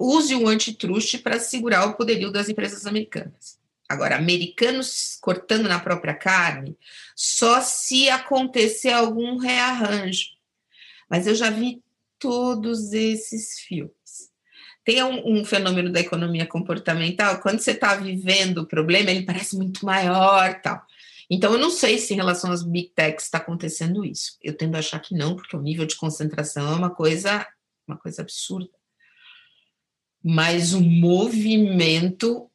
[0.00, 3.58] use o antitruste para segurar o poderio das empresas americanas.
[3.88, 6.76] Agora, americanos cortando na própria carne,
[7.14, 10.26] só se acontecer algum rearranjo.
[11.08, 11.82] Mas eu já vi
[12.18, 13.94] todos esses filmes.
[14.84, 19.56] Tem um, um fenômeno da economia comportamental, quando você está vivendo o problema, ele parece
[19.56, 20.84] muito maior, tal.
[21.28, 24.38] Então, eu não sei se em relação às big techs está acontecendo isso.
[24.42, 27.46] Eu tendo a achar que não, porque o nível de concentração é uma coisa,
[27.86, 28.70] uma coisa absurda.
[30.28, 32.50] Mas o movimento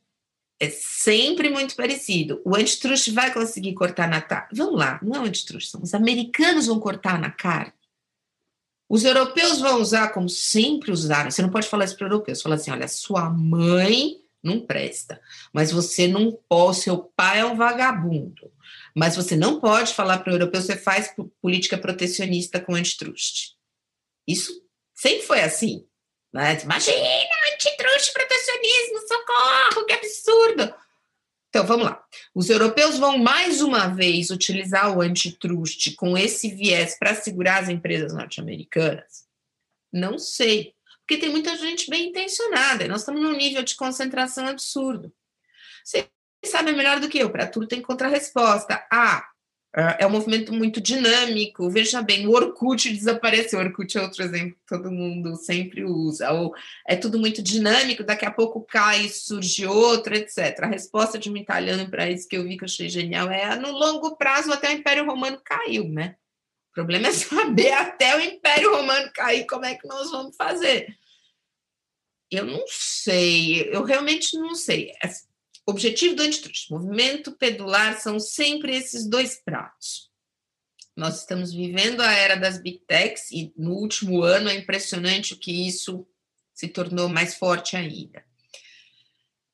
[0.60, 2.42] é sempre muito parecido.
[2.44, 4.50] O antitruste vai conseguir cortar na carne.
[4.52, 7.72] Vamos lá, não é o antitruste, os americanos vão cortar na carne.
[8.90, 11.32] Os europeus vão usar como sempre usaram.
[11.32, 12.42] Você não pode falar isso para europeus.
[12.42, 15.22] Fala assim: olha, sua mãe não presta,
[15.54, 18.52] mas você não pode, seu pai é um vagabundo.
[18.94, 23.56] Mas você não pode falar para o europeu, você faz política protecionista com antitruste.
[24.28, 24.62] Isso
[24.94, 25.86] sempre foi assim.
[26.34, 26.62] Né?
[26.62, 26.98] Imagina,
[27.82, 30.74] antitruste, protecionismo, socorro, que absurdo.
[31.50, 32.04] Então, vamos lá.
[32.34, 37.70] Os europeus vão mais uma vez utilizar o antitruste com esse viés para segurar as
[37.70, 39.26] empresas norte-americanas?
[39.92, 40.74] Não sei.
[41.00, 42.88] Porque tem muita gente bem intencionada.
[42.88, 45.12] Nós estamos num nível de concentração absurdo.
[45.84, 46.08] Você
[46.46, 48.86] sabe melhor do que eu, para tudo tem contra-resposta.
[48.90, 49.28] Ah,
[49.74, 51.70] é um movimento muito dinâmico.
[51.70, 53.58] Veja bem, o Orkut desapareceu.
[53.58, 56.32] O Orkut é outro exemplo que todo mundo sempre usa.
[56.32, 56.54] Ou
[56.86, 60.60] é tudo muito dinâmico, daqui a pouco cai, surge outro, etc.
[60.62, 63.56] A resposta de um italiano para isso que eu vi que eu achei genial é:
[63.56, 66.16] no longo prazo, até o Império Romano caiu, né?
[66.72, 70.98] O problema é saber até o Império Romano cair como é que nós vamos fazer.
[72.30, 74.92] Eu não sei, eu realmente não sei
[75.72, 80.10] objetivo do antitruste, movimento pedular, são sempre esses dois pratos.
[80.96, 85.38] Nós estamos vivendo a era das big techs e no último ano é impressionante o
[85.38, 86.06] que isso
[86.54, 88.24] se tornou mais forte ainda.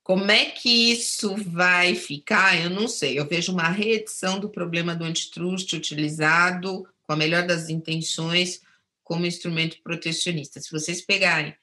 [0.03, 2.59] Como é que isso vai ficar?
[2.59, 3.19] Eu não sei.
[3.19, 8.61] Eu vejo uma reedição do problema do antitruste utilizado com a melhor das intenções
[9.03, 10.59] como instrumento protecionista.
[10.59, 11.55] Se vocês pegarem,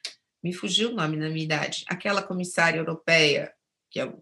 [0.43, 3.53] me fugiu o nome na minha idade, aquela comissária europeia,
[3.91, 4.13] que é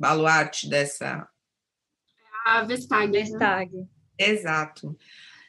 [0.00, 1.28] baluarte dessa.
[2.46, 3.12] A Vestag.
[3.12, 3.20] Né?
[3.20, 3.76] Vestag.
[3.76, 3.86] Né?
[4.18, 4.98] Exato.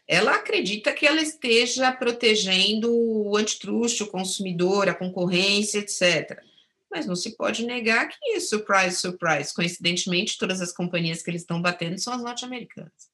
[0.07, 6.43] Ela acredita que ela esteja protegendo o antitruste, o consumidor, a concorrência, etc.
[6.91, 11.61] Mas não se pode negar que, surprise, surprise, coincidentemente, todas as companhias que eles estão
[11.61, 13.09] batendo são as norte-americanas.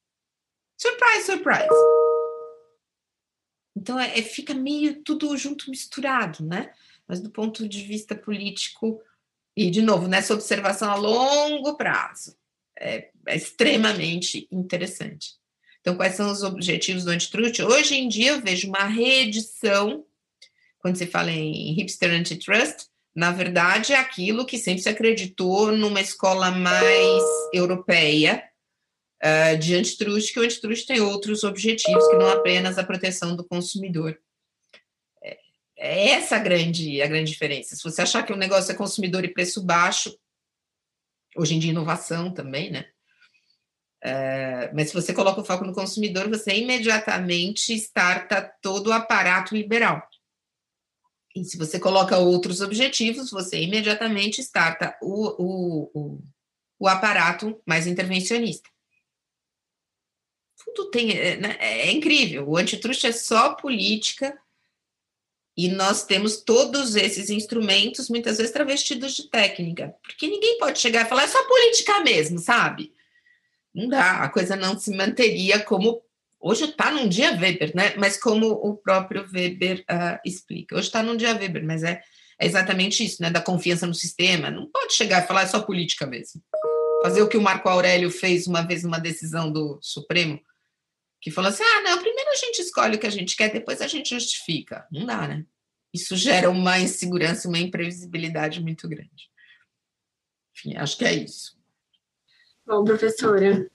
[0.75, 1.67] Surprise, surprise.
[3.75, 6.73] Então, é, é, fica meio tudo junto misturado, né?
[7.07, 8.99] Mas do ponto de vista político,
[9.57, 12.37] e, de novo, nessa observação a longo prazo,
[12.79, 15.31] é, é extremamente interessante.
[15.81, 17.63] Então, quais são os objetivos do Antitrust?
[17.63, 20.05] Hoje em dia, eu vejo uma reedição,
[20.77, 22.85] quando se fala em hipster antitrust,
[23.15, 28.43] na verdade, é aquilo que sempre se acreditou numa escola mais europeia
[29.23, 33.43] uh, de antitrust, que o antitrust tem outros objetivos que não apenas a proteção do
[33.43, 34.19] consumidor.
[35.77, 37.75] É essa a grande, a grande diferença.
[37.75, 40.17] Se você achar que o negócio é consumidor e preço baixo,
[41.35, 42.89] hoje em dia inovação também, né?
[44.01, 49.55] É, mas se você coloca o foco no consumidor, você imediatamente starta todo o aparato
[49.55, 50.07] liberal.
[51.35, 56.23] E se você coloca outros objetivos, você imediatamente starta o, o, o,
[56.79, 58.67] o aparato mais intervencionista.
[60.63, 61.11] Tudo tem.
[61.11, 62.49] É, né, é incrível.
[62.49, 64.39] O antitruste é só política
[65.57, 71.03] e nós temos todos esses instrumentos, muitas vezes travestidos de técnica, porque ninguém pode chegar
[71.03, 72.93] e falar, é só política mesmo, sabe?
[73.73, 76.01] Não dá, a coisa não se manteria como.
[76.39, 77.95] Hoje está num dia Weber, né?
[77.97, 80.75] Mas como o próprio Weber uh, explica.
[80.75, 82.01] Hoje está num dia Weber, mas é,
[82.39, 83.31] é exatamente isso, né?
[83.31, 84.51] Da confiança no sistema.
[84.51, 86.41] Não pode chegar e falar, é só política mesmo.
[87.01, 90.39] Fazer o que o Marco Aurélio fez uma vez numa decisão do Supremo,
[91.21, 93.81] que falou assim: ah, não, primeiro a gente escolhe o que a gente quer, depois
[93.81, 94.87] a gente justifica.
[94.91, 95.45] Não dá, né?
[95.93, 99.29] Isso gera uma insegurança, uma imprevisibilidade muito grande.
[100.55, 101.57] Enfim, acho que é isso.
[102.65, 103.69] Bom, professora,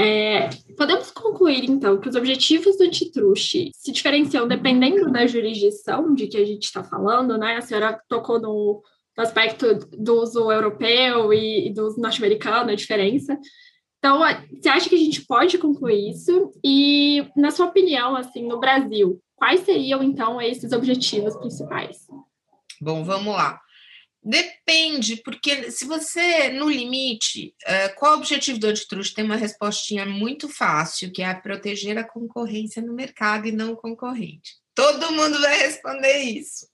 [0.00, 6.28] é, podemos concluir, então, que os objetivos do antitruste se diferenciam dependendo da jurisdição de
[6.28, 7.56] que a gente está falando, né?
[7.56, 8.82] A senhora tocou no,
[9.16, 13.36] no aspecto do uso europeu e, e do uso norte-americano, a diferença.
[13.98, 14.20] Então,
[14.50, 16.52] você acha que a gente pode concluir isso?
[16.64, 22.06] E, na sua opinião, assim, no Brasil, quais seriam, então, esses objetivos principais?
[22.80, 23.60] Bom, vamos lá.
[24.22, 29.14] Depende, porque se você, no limite, uh, qual o objetivo do antitruste?
[29.14, 33.76] Tem uma respostinha muito fácil, que é proteger a concorrência no mercado e não o
[33.76, 34.56] concorrente.
[34.74, 36.66] Todo mundo vai responder isso.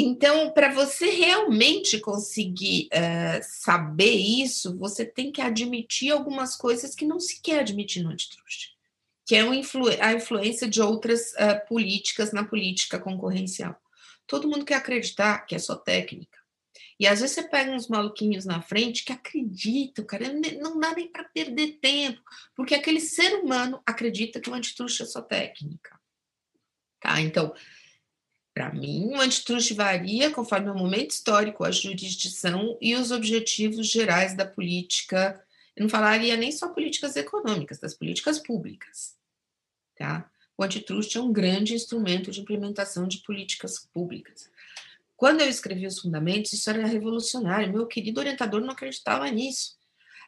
[0.00, 7.04] Então, para você realmente conseguir uh, saber isso, você tem que admitir algumas coisas que
[7.04, 8.76] não se quer admitir no antitruste,
[9.26, 13.76] que é influ a influência de outras uh, políticas na política concorrencial
[14.28, 16.38] todo mundo quer acreditar que é só técnica.
[17.00, 21.08] E às vezes você pega uns maluquinhos na frente que acreditam, cara, não dá nem
[21.10, 22.20] para perder tempo,
[22.54, 25.98] porque aquele ser humano acredita que o antitruste é só técnica.
[27.00, 27.20] Tá?
[27.20, 27.54] Então,
[28.58, 34.34] para mim, o antitruste varia conforme o momento histórico, a jurisdição e os objetivos gerais
[34.34, 35.40] da política.
[35.76, 39.16] Eu não falaria nem só políticas econômicas, das políticas públicas.
[39.96, 40.28] Tá?
[40.56, 44.50] o antitruste é um grande instrumento de implementação de políticas públicas.
[45.16, 47.72] Quando eu escrevi os fundamentos, isso era revolucionário.
[47.72, 49.76] Meu querido orientador não acreditava nisso.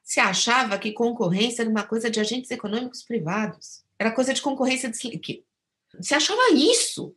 [0.05, 4.89] Se achava que concorrência era uma coisa de agentes econômicos privados, era coisa de concorrência
[4.89, 4.97] de
[6.01, 7.17] Se achava isso.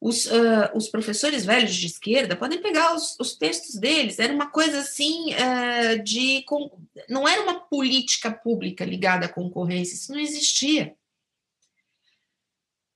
[0.00, 4.48] Os, uh, os, professores velhos de esquerda podem pegar os, os textos deles, era uma
[4.48, 6.44] coisa assim uh, de.
[7.08, 10.94] Não era uma política pública ligada à concorrência, isso não existia.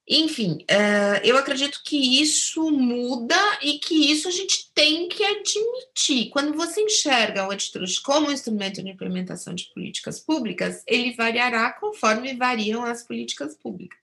[0.09, 6.29] Enfim, uh, eu acredito que isso muda e que isso a gente tem que admitir.
[6.31, 11.73] Quando você enxerga o antitruste como um instrumento de implementação de políticas públicas, ele variará
[11.73, 13.99] conforme variam as políticas públicas.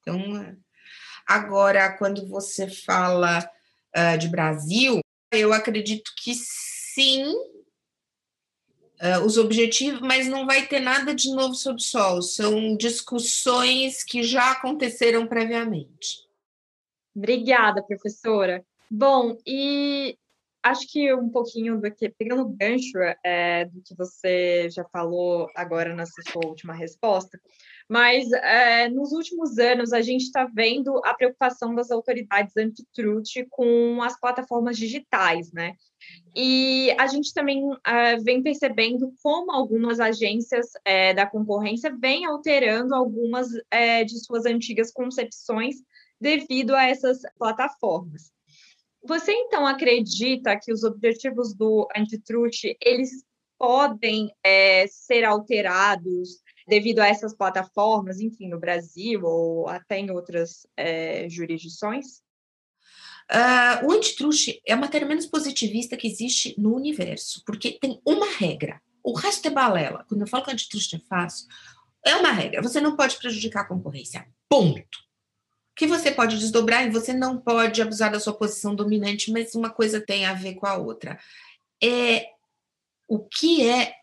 [0.00, 0.56] Então, uh,
[1.26, 3.48] agora, quando você fala
[3.96, 5.00] uh, de Brasil,
[5.32, 7.24] eu acredito que sim,
[9.00, 12.22] uh, os objetivos, mas não vai ter nada de novo sob o sol.
[12.22, 16.28] São discussões que já aconteceram previamente.
[17.14, 18.64] Obrigada, professora.
[18.90, 20.16] Bom, e
[20.62, 25.48] acho que um pouquinho do que, pegando o gancho é, do que você já falou
[25.56, 27.40] agora nessa sua última resposta,
[27.90, 34.00] mas é, nos últimos anos a gente está vendo a preocupação das autoridades antitruste com
[34.00, 35.74] as plataformas digitais, né?
[36.34, 42.94] E a gente também uh, vem percebendo como algumas agências uh, da concorrência vêm alterando
[42.94, 43.48] algumas
[44.06, 45.74] de suas antigas concepções
[46.20, 48.30] devido a essas plataformas.
[49.02, 53.24] Você então acredita que os objetivos do antitruste eles
[53.58, 54.32] podem
[54.88, 56.40] ser alterados
[56.70, 60.66] devido a essas plataformas, enfim, no Brasil ou até em outras
[61.28, 62.22] jurisdições?
[63.30, 68.26] Uh, o antitruste é a matéria menos positivista que existe no universo, porque tem uma
[68.26, 68.82] regra.
[69.04, 70.04] O resto é balela.
[70.08, 71.46] Quando eu falo que o antitruste é fácil,
[72.04, 72.60] é uma regra.
[72.60, 74.26] Você não pode prejudicar a concorrência.
[74.48, 74.98] Ponto.
[75.76, 79.70] Que você pode desdobrar e você não pode abusar da sua posição dominante, mas uma
[79.70, 81.16] coisa tem a ver com a outra.
[81.82, 82.26] É
[83.06, 83.94] o que é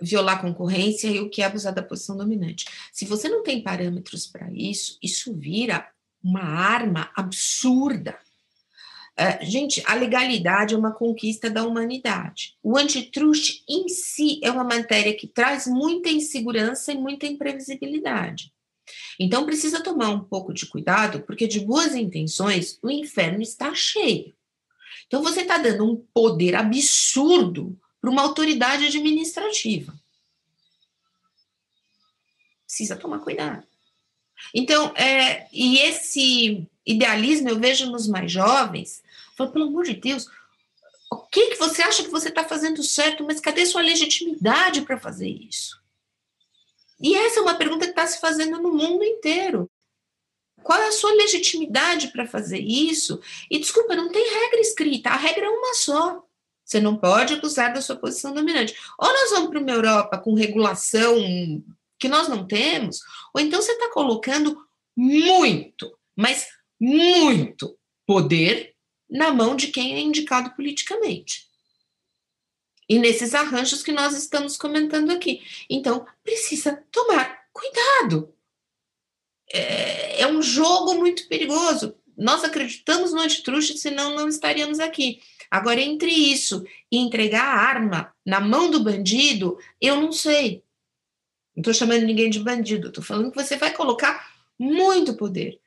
[0.00, 2.66] violar concorrência e o que é abusar da posição dominante.
[2.92, 5.88] Se você não tem parâmetros para isso, isso vira
[6.22, 8.18] uma arma absurda
[9.20, 12.56] Uh, gente, a legalidade é uma conquista da humanidade.
[12.62, 18.50] O antitruste em si é uma matéria que traz muita insegurança e muita imprevisibilidade.
[19.18, 24.34] Então, precisa tomar um pouco de cuidado, porque de boas intenções o inferno está cheio.
[25.06, 29.92] Então, você está dando um poder absurdo para uma autoridade administrativa.
[32.66, 33.66] Precisa tomar cuidado.
[34.54, 39.02] Então, é, e esse idealismo eu vejo nos mais jovens,
[39.36, 40.26] falo, pelo amor de Deus,
[41.10, 44.98] o que, que você acha que você está fazendo certo, mas cadê sua legitimidade para
[44.98, 45.80] fazer isso?
[47.00, 49.68] E essa é uma pergunta que está se fazendo no mundo inteiro.
[50.62, 53.20] Qual é a sua legitimidade para fazer isso?
[53.50, 56.24] E desculpa, não tem regra escrita, a regra é uma só.
[56.70, 58.76] Você não pode abusar da sua posição dominante.
[58.96, 61.16] Ou nós vamos para uma Europa com regulação
[61.98, 63.00] que nós não temos,
[63.34, 64.56] ou então você está colocando
[64.96, 66.46] muito, mas
[66.80, 68.72] muito poder
[69.10, 71.48] na mão de quem é indicado politicamente.
[72.88, 75.42] E nesses arranjos que nós estamos comentando aqui.
[75.68, 78.32] Então, precisa tomar cuidado.
[79.52, 81.96] É, é um jogo muito perigoso.
[82.20, 85.20] Nós acreditamos no antitruste, senão não estaríamos aqui.
[85.50, 86.62] Agora, entre isso
[86.92, 90.62] e entregar a arma na mão do bandido, eu não sei.
[91.56, 95.58] Não estou chamando ninguém de bandido, estou falando que você vai colocar muito poder.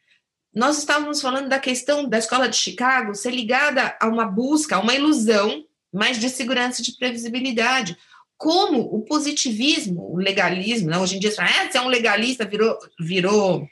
[0.53, 4.79] Nós estávamos falando da questão da escola de Chicago ser ligada a uma busca, a
[4.79, 7.97] uma ilusão mais de segurança e de previsibilidade.
[8.37, 10.99] Como o positivismo, o legalismo, né?
[10.99, 13.67] hoje em dia, ah, você é um legalista, virou, virou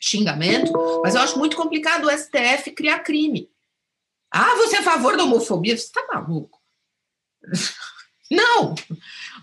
[0.00, 0.72] xingamento,
[1.02, 3.50] mas eu acho muito complicado o STF criar crime.
[4.30, 5.76] Ah, você é a favor da homofobia?
[5.76, 6.60] Você está maluco?
[8.30, 8.74] Não,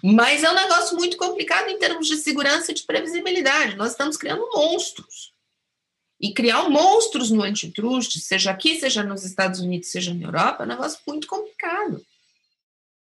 [0.04, 3.78] mas é um negócio muito complicado em termos de segurança e de previsibilidade.
[3.78, 5.32] Nós estamos criando monstros.
[6.20, 10.66] E criar monstros no antitruste, seja aqui, seja nos Estados Unidos, seja na Europa, é
[10.66, 12.02] um negócio muito complicado.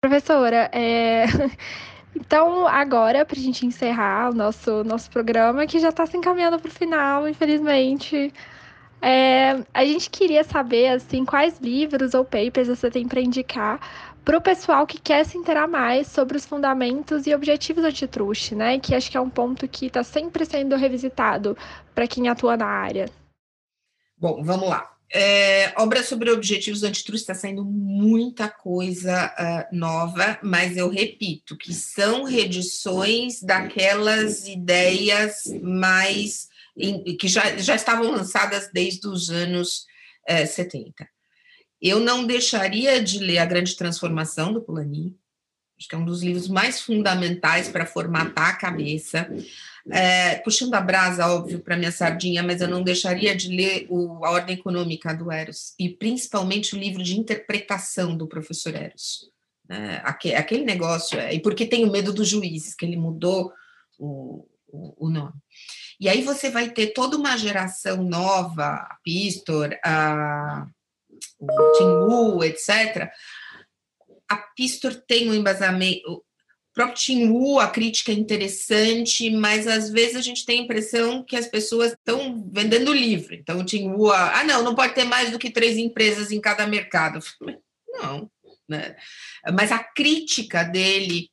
[0.00, 1.24] Professora, é...
[2.14, 6.58] então agora, para a gente encerrar o nosso, nosso programa, que já está se encaminhando
[6.58, 8.32] para o final, infelizmente,
[9.02, 13.80] é, a gente queria saber assim quais livros ou papers você tem para indicar
[14.24, 18.78] para o pessoal que quer se interar mais sobre os fundamentos e objetivos antitruste, né?
[18.78, 21.56] Que acho que é um ponto que está sempre sendo revisitado
[21.94, 23.10] para quem atua na área.
[24.16, 24.93] Bom, vamos lá.
[25.16, 31.72] É, obra sobre objetivos antitruste está saindo muita coisa uh, nova, mas eu repito que
[31.72, 39.86] são redições daquelas ideias mais em, que já, já estavam lançadas desde os anos
[40.26, 41.08] é, 70.
[41.80, 45.16] Eu não deixaria de ler A Grande Transformação, do Polanyi,
[45.78, 49.28] acho que é um dos livros mais fundamentais para formatar a cabeça.
[49.90, 54.24] É, puxando a brasa, óbvio, para minha sardinha, mas eu não deixaria de ler o,
[54.24, 59.30] A Ordem Econômica do Eros, e principalmente o livro de interpretação do professor Eros.
[59.68, 63.52] É, aquele, aquele negócio, é, e porque tenho medo dos juízes, que ele mudou
[63.98, 65.34] o, o, o nome.
[66.00, 70.66] E aí você vai ter toda uma geração nova, a Pistor, a,
[71.38, 73.10] o Tim Wu, etc.
[74.34, 76.10] A Pistor tem um embasamento.
[76.10, 76.24] O
[76.74, 81.22] próprio Tim Wu, a crítica é interessante, mas às vezes a gente tem a impressão
[81.22, 83.32] que as pessoas estão vendendo livro.
[83.32, 86.40] Então, o Tim Wu, ah, não, não pode ter mais do que três empresas em
[86.40, 87.20] cada mercado.
[87.88, 88.28] Não,
[88.68, 88.96] né?
[89.52, 91.30] Mas a crítica dele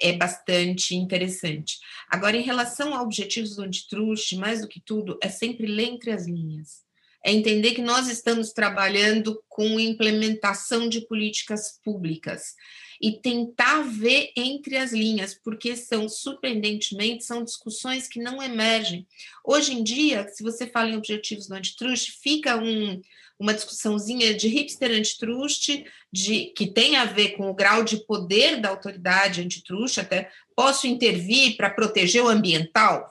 [0.00, 1.78] é bastante interessante.
[2.08, 6.12] Agora, em relação a objetivos do antitruste, mais do que tudo, é sempre ler entre
[6.12, 6.83] as linhas.
[7.24, 12.54] É entender que nós estamos trabalhando com implementação de políticas públicas
[13.00, 19.06] e tentar ver entre as linhas, porque são, surpreendentemente, são discussões que não emergem.
[19.44, 23.00] Hoje em dia, se você fala em objetivos do antitruste, fica um,
[23.38, 28.60] uma discussãozinha de hipster antitruste, de, que tem a ver com o grau de poder
[28.60, 33.10] da autoridade antitruste, até posso intervir para proteger o ambiental?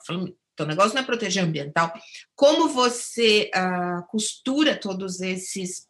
[0.54, 1.94] Então, o negócio não é proteger ambiental.
[2.36, 5.88] Como você uh, costura todos esses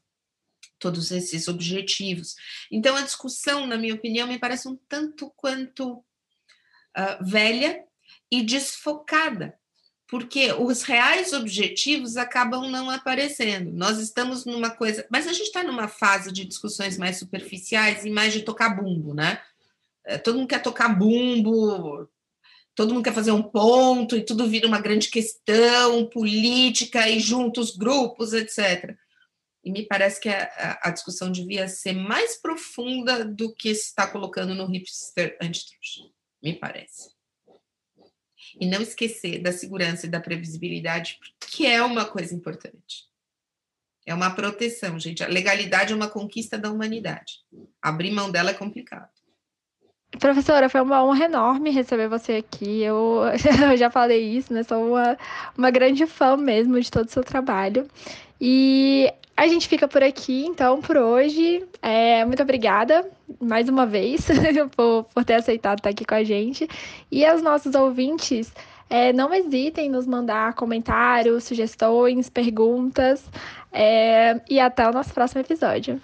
[0.79, 2.35] todos esses objetivos?
[2.71, 6.03] Então, a discussão, na minha opinião, me parece um tanto quanto uh,
[7.23, 7.83] velha
[8.31, 9.57] e desfocada
[10.13, 13.71] porque os reais objetivos acabam não aparecendo.
[13.71, 18.11] Nós estamos numa coisa, mas a gente está numa fase de discussões mais superficiais e
[18.11, 19.41] mais de tocar bumbo, né?
[20.05, 22.07] É, todo mundo quer tocar bumbo,
[22.75, 27.61] todo mundo quer fazer um ponto e tudo vira uma grande questão política e junta
[27.61, 28.95] os grupos, etc.
[29.63, 34.05] E me parece que a, a discussão devia ser mais profunda do que se está
[34.07, 36.11] colocando no hipster antitruste,
[36.41, 37.11] me parece.
[38.59, 43.07] E não esquecer da segurança e da previsibilidade, que é uma coisa importante.
[44.05, 45.23] É uma proteção, gente.
[45.23, 47.39] A legalidade é uma conquista da humanidade.
[47.81, 49.09] Abrir mão dela é complicado.
[50.19, 52.83] Professora, foi uma honra enorme receber você aqui.
[52.83, 53.21] Eu,
[53.71, 54.63] eu já falei isso, né?
[54.63, 55.17] Sou uma,
[55.57, 57.87] uma grande fã mesmo de todo o seu trabalho.
[58.39, 61.65] E a gente fica por aqui, então, por hoje.
[61.81, 63.09] É, muito obrigada
[63.41, 64.27] mais uma vez
[64.75, 66.67] por, por ter aceitado estar aqui com a gente.
[67.11, 68.53] E aos nossos ouvintes,
[68.89, 73.25] é, não hesitem em nos mandar comentários, sugestões, perguntas.
[73.71, 75.99] É, e até o nosso próximo episódio.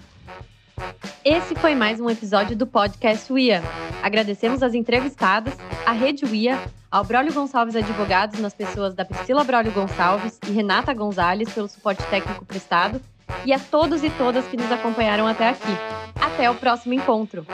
[1.24, 3.62] Esse foi mais um episódio do podcast UIA.
[4.02, 5.54] Agradecemos as entrevistadas,
[5.86, 6.58] a Rede UIA,
[6.90, 12.04] ao Brólio Gonçalves Advogados, nas pessoas da Priscila Brólio Gonçalves e Renata Gonzalez, pelo suporte
[12.08, 13.02] técnico prestado,
[13.46, 15.78] e a todos e todas que nos acompanharam até aqui.
[16.20, 17.46] Até o próximo encontro!